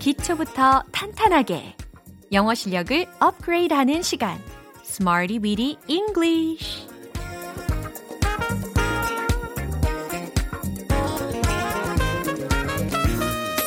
기초부터 0.00 0.82
탄탄하게 0.90 1.76
영어 2.32 2.54
실력을 2.54 3.06
업그레이드하는 3.20 4.02
시간 4.02 4.38
Smarty 5.00 5.38
Weedy 5.38 5.78
English 5.86 6.88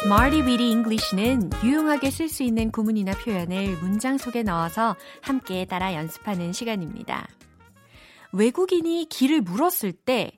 Smarty 0.03 0.41
Weedy 0.41 0.71
English는 0.71 1.49
유용하게 1.63 2.11
쓸 2.11 2.27
수 2.27 2.43
있는 2.43 2.69
구문이나 2.69 3.13
표현을 3.13 3.77
문장 3.77 4.17
속에 4.17 4.43
넣어서 4.43 4.97
함께 5.21 5.63
따라 5.63 5.93
연습하는 5.93 6.51
시간입니다. 6.51 7.29
외국인이 8.33 9.07
길을 9.09 9.39
물었을 9.39 9.93
때 9.93 10.37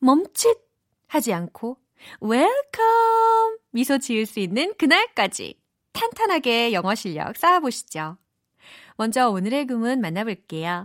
멈칫 0.00 0.58
하지 1.06 1.32
않고 1.32 1.78
Welcome! 2.22 3.60
미소 3.70 3.96
지을 3.96 4.26
수 4.26 4.40
있는 4.40 4.74
그날까지 4.76 5.58
탄탄하게 5.92 6.74
영어 6.74 6.94
실력 6.94 7.34
쌓아보시죠. 7.38 8.18
먼저 8.96 9.28
오늘의 9.28 9.66
구문 9.66 10.00
만나볼게요. 10.00 10.82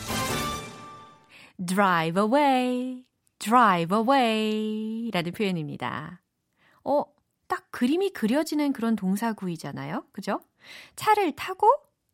drive 1.66 2.22
away, 2.22 3.06
drive 3.40 3.98
away 3.98 5.12
라는 5.12 5.32
표현입니다. 5.32 6.22
어, 6.84 7.04
딱 7.48 7.68
그림이 7.72 8.12
그려지는 8.12 8.74
그런 8.74 8.96
동사구이잖아요. 8.96 10.06
그죠? 10.12 10.42
차를 10.96 11.36
타고 11.36 11.68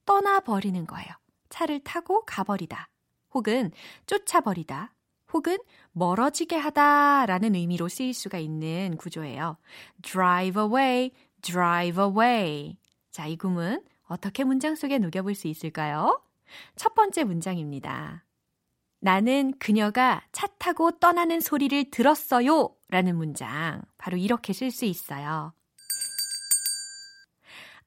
떠나버리는 0.05 0.85
거예요. 0.85 1.09
차를 1.49 1.81
타고 1.83 2.25
가버리다. 2.25 2.89
혹은 3.33 3.71
쫓아버리다. 4.07 4.93
혹은 5.33 5.57
멀어지게 5.91 6.55
하다 6.55 7.25
라는 7.25 7.55
의미로 7.55 7.89
쓰일 7.89 8.13
수가 8.13 8.37
있는 8.37 8.95
구조예요. 8.97 9.57
drive 10.01 10.61
away, 10.61 11.11
drive 11.41 12.01
away. 12.01 12.77
자, 13.11 13.27
이 13.27 13.35
구문 13.35 13.83
어떻게 14.05 14.43
문장 14.43 14.75
속에 14.75 14.97
녹여볼 14.99 15.35
수 15.35 15.47
있을까요? 15.47 16.21
첫 16.75 16.93
번째 16.93 17.23
문장입니다. 17.23 18.23
나는 18.99 19.53
그녀가 19.59 20.23
차 20.31 20.47
타고 20.57 20.91
떠나는 20.91 21.39
소리를 21.39 21.91
들었어요. 21.91 22.75
라는 22.89 23.15
문장. 23.15 23.81
바로 23.97 24.17
이렇게 24.17 24.53
쓸 24.53 24.71
수 24.71 24.85
있어요. 24.85 25.53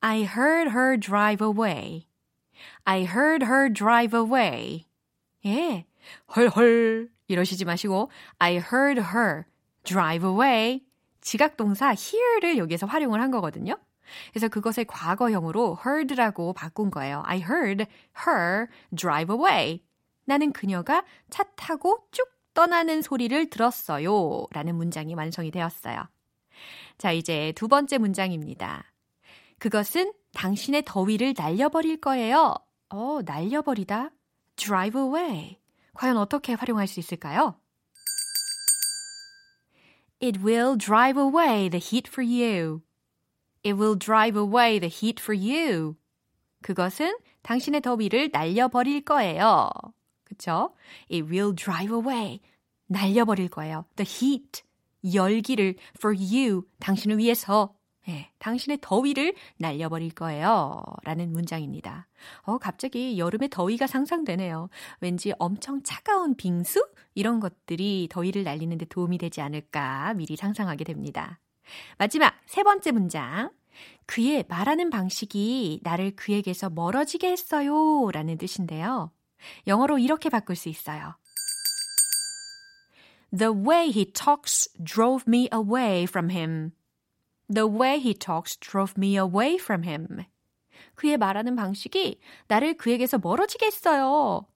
I 0.00 0.18
heard 0.20 0.70
her 0.70 0.98
drive 0.98 1.44
away. 1.44 2.06
I 2.84 3.00
heard 3.00 3.44
her 3.44 3.72
drive 3.72 4.16
away. 4.16 4.86
예. 5.44 5.86
헐헐 6.34 7.10
이러시지 7.26 7.64
마시고 7.64 8.10
I 8.38 8.54
heard 8.54 9.00
her 9.00 9.44
drive 9.84 10.28
away. 10.28 10.84
지각동사 11.20 11.94
hear를 11.94 12.58
여기에서 12.58 12.86
활용을 12.86 13.20
한 13.20 13.30
거거든요. 13.30 13.76
그래서 14.30 14.48
그것을 14.48 14.84
과거형으로 14.84 15.78
heard라고 15.84 16.52
바꾼 16.52 16.90
거예요. 16.90 17.22
I 17.26 17.38
heard 17.38 17.86
her 18.26 18.66
drive 18.94 19.34
away. 19.34 19.82
나는 20.24 20.52
그녀가 20.52 21.04
차 21.30 21.44
타고 21.56 22.06
쭉 22.10 22.28
떠나는 22.54 23.02
소리를 23.02 23.50
들었어요. 23.50 24.46
라는 24.50 24.74
문장이 24.74 25.14
완성이 25.14 25.50
되었어요. 25.50 26.08
자, 26.98 27.12
이제 27.12 27.52
두 27.56 27.68
번째 27.68 27.98
문장입니다. 27.98 28.84
그것은 29.58 30.12
당신의 30.34 30.82
더위를 30.84 31.34
날려버릴 31.36 32.00
거예요. 32.00 32.54
어, 32.90 33.20
날려버리다. 33.24 34.10
drive 34.56 35.00
away. 35.00 35.58
과연 35.94 36.16
어떻게 36.16 36.54
활용할 36.54 36.86
수 36.86 37.00
있을까요? 37.00 37.60
It 40.20 40.40
will 40.44 40.76
drive 40.76 41.16
away 41.16 41.68
the 41.68 41.78
heat 41.78 42.08
for 42.08 42.26
you. 42.26 42.82
It 43.64 43.74
will 43.74 43.98
drive 43.98 44.38
away 44.38 44.78
the 44.78 44.90
heat 44.90 45.22
for 45.22 45.36
you. 45.36 45.96
그것은 46.62 47.16
당신의 47.42 47.80
더위를 47.82 48.30
날려버릴 48.32 49.04
거예요. 49.04 49.70
그쵸? 50.24 50.74
It 51.10 51.30
will 51.30 51.54
drive 51.54 51.94
away. 51.94 52.40
날려버릴 52.86 53.48
거예요. 53.48 53.84
The 53.96 54.06
heat. 54.08 54.62
열기를 55.14 55.76
for 55.96 56.16
you. 56.16 56.62
당신을 56.80 57.18
위해서. 57.18 57.74
네, 58.06 58.30
당신의 58.38 58.78
더위를 58.80 59.34
날려버릴 59.58 60.12
거예요. 60.14 60.82
라는 61.04 61.30
문장입니다. 61.30 62.08
어, 62.44 62.56
갑자기 62.56 63.18
여름의 63.18 63.50
더위가 63.50 63.86
상상되네요. 63.86 64.70
왠지 65.00 65.34
엄청 65.38 65.82
차가운 65.82 66.34
빙수? 66.34 66.88
이런 67.14 67.38
것들이 67.38 68.08
더위를 68.10 68.44
날리는데 68.44 68.86
도움이 68.86 69.18
되지 69.18 69.42
않을까 69.42 70.14
미리 70.14 70.36
상상하게 70.36 70.84
됩니다. 70.84 71.38
마지막 71.98 72.34
세 72.46 72.62
번째 72.62 72.92
문장. 72.92 73.50
그의 74.06 74.44
말하는 74.48 74.90
방식이 74.90 75.80
나를 75.82 76.16
그에게서 76.16 76.70
멀어지게 76.70 77.30
했어요. 77.30 78.10
라는 78.12 78.38
뜻인데요. 78.38 79.12
영어로 79.66 79.98
이렇게 79.98 80.28
바꿀 80.28 80.56
수 80.56 80.68
있어요. 80.68 81.16
The 83.36 83.52
way 83.52 83.88
he 83.90 84.12
talks 84.12 84.70
drove 84.82 85.24
me 85.28 85.48
away 85.52 86.04
from 86.04 86.30
him. 86.30 86.72
The 87.52 87.68
way 87.68 87.98
he 87.98 88.14
talks 88.14 88.58
drove 88.58 88.94
me 88.96 89.16
away 89.16 89.56
from 89.56 89.84
him. 89.84 90.24
그의 90.94 91.16
말하는 91.16 91.54
방식이 91.54 92.20
나를 92.48 92.76
그에게서 92.76 93.18
멀어지게 93.18 93.66
했어요. 93.66 94.46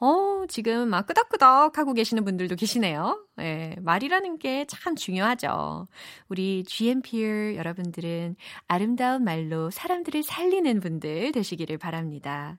어, 0.00 0.44
지금 0.48 0.88
막 0.90 1.06
끄덕끄덕 1.06 1.76
하고 1.76 1.92
계시는 1.92 2.24
분들도 2.24 2.54
계시네요. 2.56 3.26
예, 3.40 3.74
말이라는 3.80 4.38
게 4.38 4.64
참 4.68 4.94
중요하죠. 4.94 5.88
우리 6.28 6.62
GMPR 6.64 7.56
여러분들은 7.56 8.36
아름다운 8.68 9.24
말로 9.24 9.70
사람들을 9.70 10.22
살리는 10.22 10.80
분들 10.80 11.32
되시기를 11.32 11.78
바랍니다. 11.78 12.58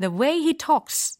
The 0.00 0.12
way 0.12 0.38
he 0.40 0.54
talks. 0.54 1.18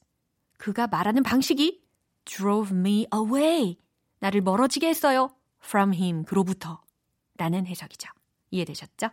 그가 0.58 0.86
말하는 0.88 1.22
방식이 1.22 1.80
drove 2.24 2.76
me 2.76 3.06
away. 3.14 3.76
나를 4.18 4.40
멀어지게 4.40 4.88
했어요. 4.88 5.30
from 5.64 5.94
him. 5.94 6.24
그로부터. 6.24 6.80
라는 7.36 7.66
해석이죠. 7.66 8.08
이해되셨죠? 8.50 9.08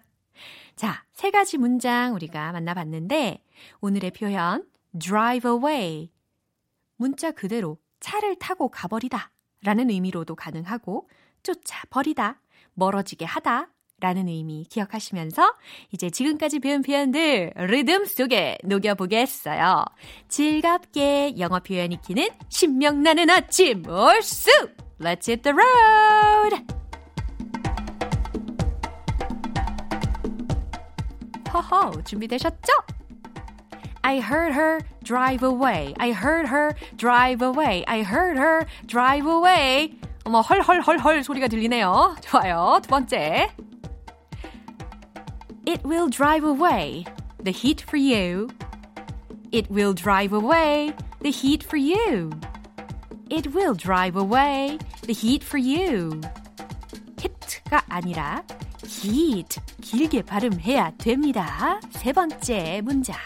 자, 0.76 1.04
세 1.14 1.32
가지 1.32 1.58
문장 1.58 2.14
우리가 2.16 2.52
만나봤는데 2.54 3.44
오늘의 3.82 4.12
표현 4.12 4.66
drive 4.98 5.50
away 5.50 6.10
문자 7.00 7.32
그대로 7.32 7.78
차를 8.02 8.36
타고 8.36 8.68
가버리다 8.68 9.32
라는 9.64 9.90
의미로도 9.90 10.36
가능하고 10.36 11.10
쫓아버리다, 11.44 12.42
멀어지게 12.74 13.24
하다 13.24 13.70
라는 14.02 14.28
의미 14.28 14.66
기억하시면서 14.70 15.56
이제 15.92 16.10
지금까지 16.10 16.60
배운 16.60 16.82
표현들 16.82 17.54
리듬 17.56 18.04
속에 18.06 18.58
녹여보겠어요. 18.64 19.86
즐겁게 20.28 21.36
영어 21.40 21.60
표현 21.60 21.94
익히는 21.94 22.28
신명나는 22.50 23.30
아침 23.30 23.84
얼쑤! 23.88 24.52
Let's 25.00 25.28
hit 25.30 25.42
the 25.42 25.56
road! 25.56 26.66
허허, 31.54 32.04
준비되셨죠? 32.04 32.74
I 34.09 34.21
heard 34.21 34.53
her 34.53 34.81
drive 35.03 35.43
away. 35.43 35.95
I 35.99 36.13
heard 36.13 36.49
her 36.49 36.75
drive 36.97 37.43
away. 37.43 37.85
I 37.87 38.03
heard 38.03 38.37
her 38.37 38.67
drive 38.87 39.27
away. 39.27 39.99
어머, 40.25 40.41
헐헐헐헐 40.41 41.23
소리가 41.23 41.49
들리네요. 41.49 42.17
좋아요. 42.23 42.81
두 42.83 42.89
번째. 42.89 43.51
It 45.67 45.83
will 45.85 46.09
drive 46.09 46.45
away 46.45 47.05
the 47.43 47.53
heat 47.53 47.83
for 47.83 47.99
you. 47.99 48.49
It 49.53 49.71
will 49.71 49.95
drive 49.95 50.33
away 50.33 50.93
the 51.21 51.31
heat 51.31 51.63
for 51.65 51.79
you. 51.79 52.31
It 53.31 53.55
will 53.55 53.75
drive 53.75 54.17
away 54.17 54.79
the 55.03 55.15
heat 55.15 55.45
for 55.45 55.59
you. 55.59 56.21
hit가 57.19 57.83
아니라 57.89 58.43
heat 58.85 59.61
길게 59.81 60.23
발음해야 60.23 60.93
됩니다. 60.99 61.81
세 61.91 62.13
번째 62.13 62.81
문장. 62.85 63.17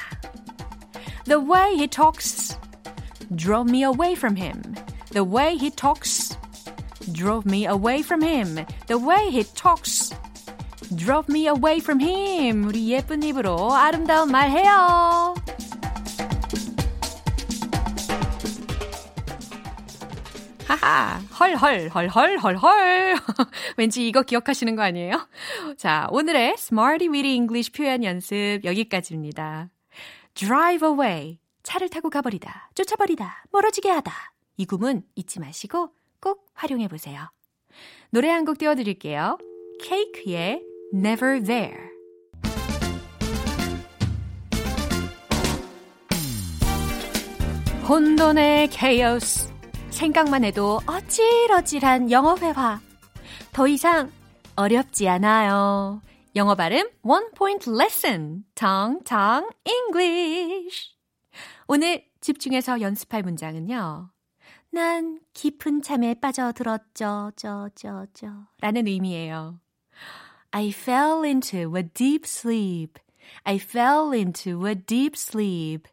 The 1.24 1.40
way 1.40 1.76
he 1.76 1.86
talks 1.88 2.56
drove 3.34 3.68
me 3.68 3.84
away 3.84 4.14
from 4.14 4.36
him. 4.36 4.74
The 5.12 5.24
way 5.24 5.56
he 5.56 5.70
talks 5.70 6.36
drove 7.12 7.46
me 7.46 7.66
away 7.66 8.00
from 8.00 8.22
him. 8.22 8.66
The 8.86 8.98
way 8.98 9.30
he 9.30 9.44
talks 9.54 10.14
drove 10.94 11.28
me 11.28 11.46
away 11.48 11.78
from 11.78 12.00
him. 12.00 12.66
우리 12.66 12.88
예쁜 12.90 13.22
입으로 13.22 13.74
아름다운 13.74 14.30
말 14.30 14.50
해요. 14.50 15.34
하하, 20.66 21.18
헐헐, 21.40 21.88
헐헐, 21.88 22.38
헐헐. 22.38 23.16
왠지 23.78 24.06
이거 24.06 24.22
기억하시는 24.22 24.76
거 24.76 24.82
아니에요? 24.82 25.26
자, 25.78 26.06
오늘의 26.10 26.56
Smarty 26.58 27.08
Weedy 27.08 27.34
English 27.34 27.72
표현 27.72 28.04
연습 28.04 28.60
여기까지입니다. 28.64 29.70
Drive 30.33 30.87
away. 30.87 31.39
차를 31.63 31.89
타고 31.89 32.09
가버리다, 32.09 32.71
쫓아버리다, 32.75 33.45
멀어지게 33.51 33.89
하다. 33.89 34.11
이 34.57 34.65
구문 34.65 35.03
잊지 35.15 35.39
마시고 35.39 35.89
꼭 36.19 36.45
활용해 36.53 36.87
보세요. 36.89 37.29
노래 38.09 38.29
한 38.29 38.45
곡 38.45 38.57
띄워드릴게요. 38.57 39.37
케이크의 39.81 40.61
Never 40.93 41.41
There. 41.43 41.93
혼돈의 47.87 48.69
케이오스. 48.69 49.51
생각만 49.89 50.43
해도 50.43 50.79
어질어질한 50.87 52.11
영어 52.11 52.35
회화. 52.37 52.79
더 53.51 53.67
이상 53.67 54.11
어렵지 54.55 55.07
않아요. 55.07 56.01
영어 56.35 56.55
발음 56.55 56.89
One 57.03 57.27
Point 57.35 57.69
Lesson. 57.69 58.45
텅텅 58.55 59.47
English. 59.65 60.95
오늘 61.67 62.05
집중해서 62.21 62.81
연습할 62.81 63.21
문장은요. 63.21 64.09
난 64.71 65.19
깊은 65.33 65.83
잠에 65.83 66.15
빠져들었죠, 66.15 67.33
저, 67.35 67.69
저, 67.75 68.07
저. 68.15 68.27
라는 68.61 68.87
의미예요. 68.87 69.59
I 70.49 70.69
fell 70.69 71.23
into 71.23 71.77
a 71.77 71.83
deep 71.83 72.25
sleep. 72.25 72.99
I 73.43 73.57
fell 73.57 74.11
into 74.11 74.65
a 74.65 74.73
deep 74.73 75.15
sleep. 75.15 75.87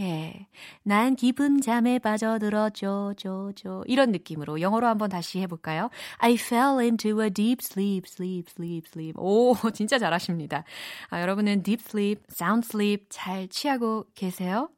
예. 0.00 0.46
난 0.82 1.14
깊은 1.14 1.60
잠에 1.60 1.98
빠져들었죠, 1.98 3.14
죠, 3.18 3.52
죠. 3.54 3.84
이런 3.86 4.12
느낌으로 4.12 4.60
영어로 4.60 4.86
한번 4.86 5.10
다시 5.10 5.40
해볼까요? 5.40 5.90
I 6.18 6.34
fell 6.34 6.80
into 6.80 7.22
a 7.22 7.28
deep 7.30 7.58
sleep, 7.62 8.06
sleep, 8.08 8.50
sleep, 8.50 8.88
sleep. 8.88 9.14
오, 9.18 9.54
진짜 9.74 9.98
잘하십니다. 9.98 10.64
아, 11.10 11.20
여러분은 11.20 11.62
deep 11.62 11.84
sleep, 11.86 12.22
sound 12.30 12.66
sleep 12.66 13.06
잘 13.10 13.46
취하고 13.48 14.06
계세요? 14.14 14.70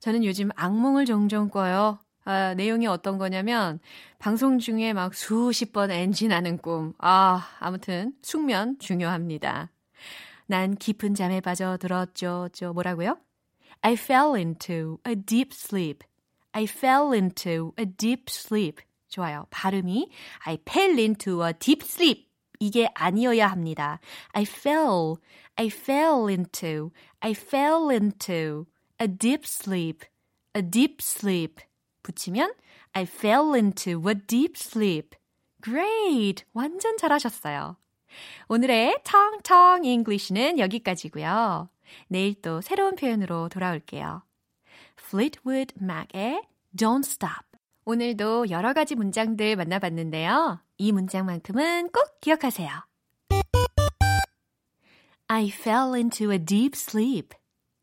저는 0.00 0.24
요즘 0.24 0.50
악몽을 0.54 1.06
종종 1.06 1.48
꿔요. 1.48 1.98
아, 2.24 2.52
내용이 2.54 2.86
어떤 2.86 3.16
거냐면, 3.16 3.80
방송 4.18 4.58
중에 4.58 4.92
막 4.92 5.14
수십 5.14 5.72
번 5.72 5.90
엔진 5.90 6.30
하는 6.30 6.58
꿈. 6.58 6.92
아, 6.98 7.48
아무튼, 7.58 8.12
숙면 8.22 8.78
중요합니다. 8.80 9.70
난 10.46 10.74
깊은 10.76 11.14
잠에 11.14 11.40
빠져들었죠, 11.40 12.50
죠. 12.52 12.72
뭐라고요? 12.74 13.16
I 13.81 13.95
fell 13.95 14.35
into 14.35 14.99
a 15.05 15.15
deep 15.15 15.53
sleep. 15.53 16.03
I 16.53 16.65
fell 16.65 17.13
into 17.13 17.73
a 17.77 17.85
deep 17.85 18.29
sleep. 18.29 18.81
좋아요. 19.09 19.45
발음이 19.49 20.09
I 20.45 20.57
fell 20.67 20.97
into 20.99 21.43
a 21.43 21.53
deep 21.53 21.83
sleep. 21.83 22.27
이게 22.59 22.87
아니어야 22.93 23.47
합니다. 23.47 23.99
I 24.31 24.43
fell, 24.43 25.17
I 25.55 25.67
fell 25.67 26.29
into, 26.29 26.91
I 27.19 27.31
fell 27.31 27.91
into 27.91 28.65
a 29.01 29.07
deep 29.07 29.43
sleep, 29.45 30.05
a 30.55 30.61
deep 30.61 30.97
sleep. 31.01 31.61
붙이면 32.03 32.53
I 32.93 33.03
fell 33.03 33.53
into 33.53 34.07
a 34.07 34.15
deep 34.15 34.53
sleep. 34.55 35.17
Great! 35.61 36.45
완전 36.53 36.97
잘하셨어요. 36.97 37.77
오늘의 38.47 38.99
텅텅 39.03 39.83
English는 39.83 40.59
여기까지고요. 40.59 41.69
내일 42.08 42.40
또 42.42 42.60
새로운 42.60 42.94
표현으로 42.96 43.48
돌아올게요. 43.48 44.22
Fleetwood 44.98 45.74
Mac의 45.80 46.42
Don't 46.76 47.04
Stop. 47.04 47.46
오늘도 47.84 48.50
여러 48.50 48.74
가지 48.74 48.94
문장들 48.94 49.56
만나봤는데요. 49.56 50.60
이 50.76 50.92
문장만큼은 50.92 51.90
꼭 51.90 52.20
기억하세요. 52.20 52.68
I 55.28 55.48
fell 55.48 55.94
into 55.94 56.30
a 56.32 56.38
deep 56.38 56.74
sleep. 56.74 57.37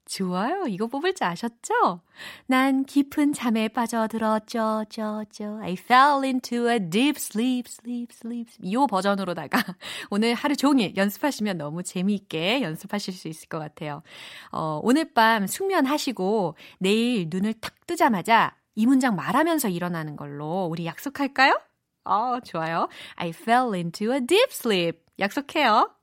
좋아요. 0.05 0.65
이거 0.67 0.87
뽑을 0.87 1.13
줄 1.13 1.25
아셨죠? 1.25 2.01
난 2.45 2.85
깊은 2.85 3.33
잠에 3.33 3.67
빠져들었죠, 3.69 4.85
죠, 4.89 5.23
죠. 5.31 5.59
I 5.61 5.73
fell 5.73 6.23
into 6.23 6.69
a 6.69 6.79
deep 6.79 7.15
sleep, 7.17 7.67
sleep, 7.67 8.07
sleep. 8.13 8.51
이 8.61 8.75
버전으로다가 8.89 9.57
오늘 10.11 10.33
하루 10.35 10.55
종일 10.55 10.95
연습하시면 10.95 11.57
너무 11.57 11.81
재미있게 11.83 12.61
연습하실 12.61 13.13
수 13.13 13.27
있을 13.27 13.49
것 13.49 13.59
같아요. 13.59 14.03
어, 14.51 14.79
오늘 14.83 15.11
밤 15.13 15.47
숙면하시고 15.47 16.55
내일 16.79 17.27
눈을 17.29 17.53
탁 17.55 17.73
뜨자마자 17.87 18.55
이 18.75 18.85
문장 18.85 19.15
말하면서 19.15 19.69
일어나는 19.69 20.15
걸로 20.15 20.67
우리 20.69 20.85
약속할까요? 20.85 21.59
어, 22.03 22.39
좋아요. 22.43 22.87
I 23.15 23.29
fell 23.29 23.73
into 23.73 24.13
a 24.13 24.19
deep 24.21 24.49
sleep. 24.51 24.99
약속해요. 25.19 25.94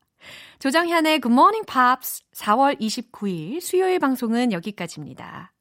조정현의 0.59 1.21
Good 1.21 1.33
Morning 1.33 1.67
Pops 1.67 2.23
4월 2.35 2.81
29일 2.81 3.61
수요일 3.61 3.99
방송은 3.99 4.53
여기까지입니다. 4.53 5.53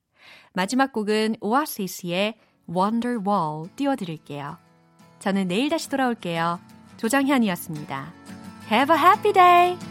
마지막 0.54 0.92
곡은 0.94 1.38
오아시스의 1.42 2.36
Wonderwall 2.70 3.70
띄워드릴게요. 3.76 4.58
저는 5.20 5.48
내일 5.48 5.70
다시 5.70 5.90
돌아올게요. 5.90 6.60
조정현이었습니다. 6.98 8.14
Have 8.72 8.96
a 8.96 9.02
happy 9.02 9.34
day! 9.34 9.91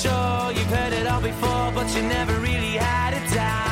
Sure 0.00 0.50
you've 0.52 0.70
heard 0.70 0.94
it 0.94 1.06
all 1.06 1.20
before, 1.20 1.72
but 1.74 1.94
you 1.94 2.00
never 2.00 2.32
really 2.40 2.78
had 2.78 3.12
a 3.12 3.34
doubt. 3.34 3.69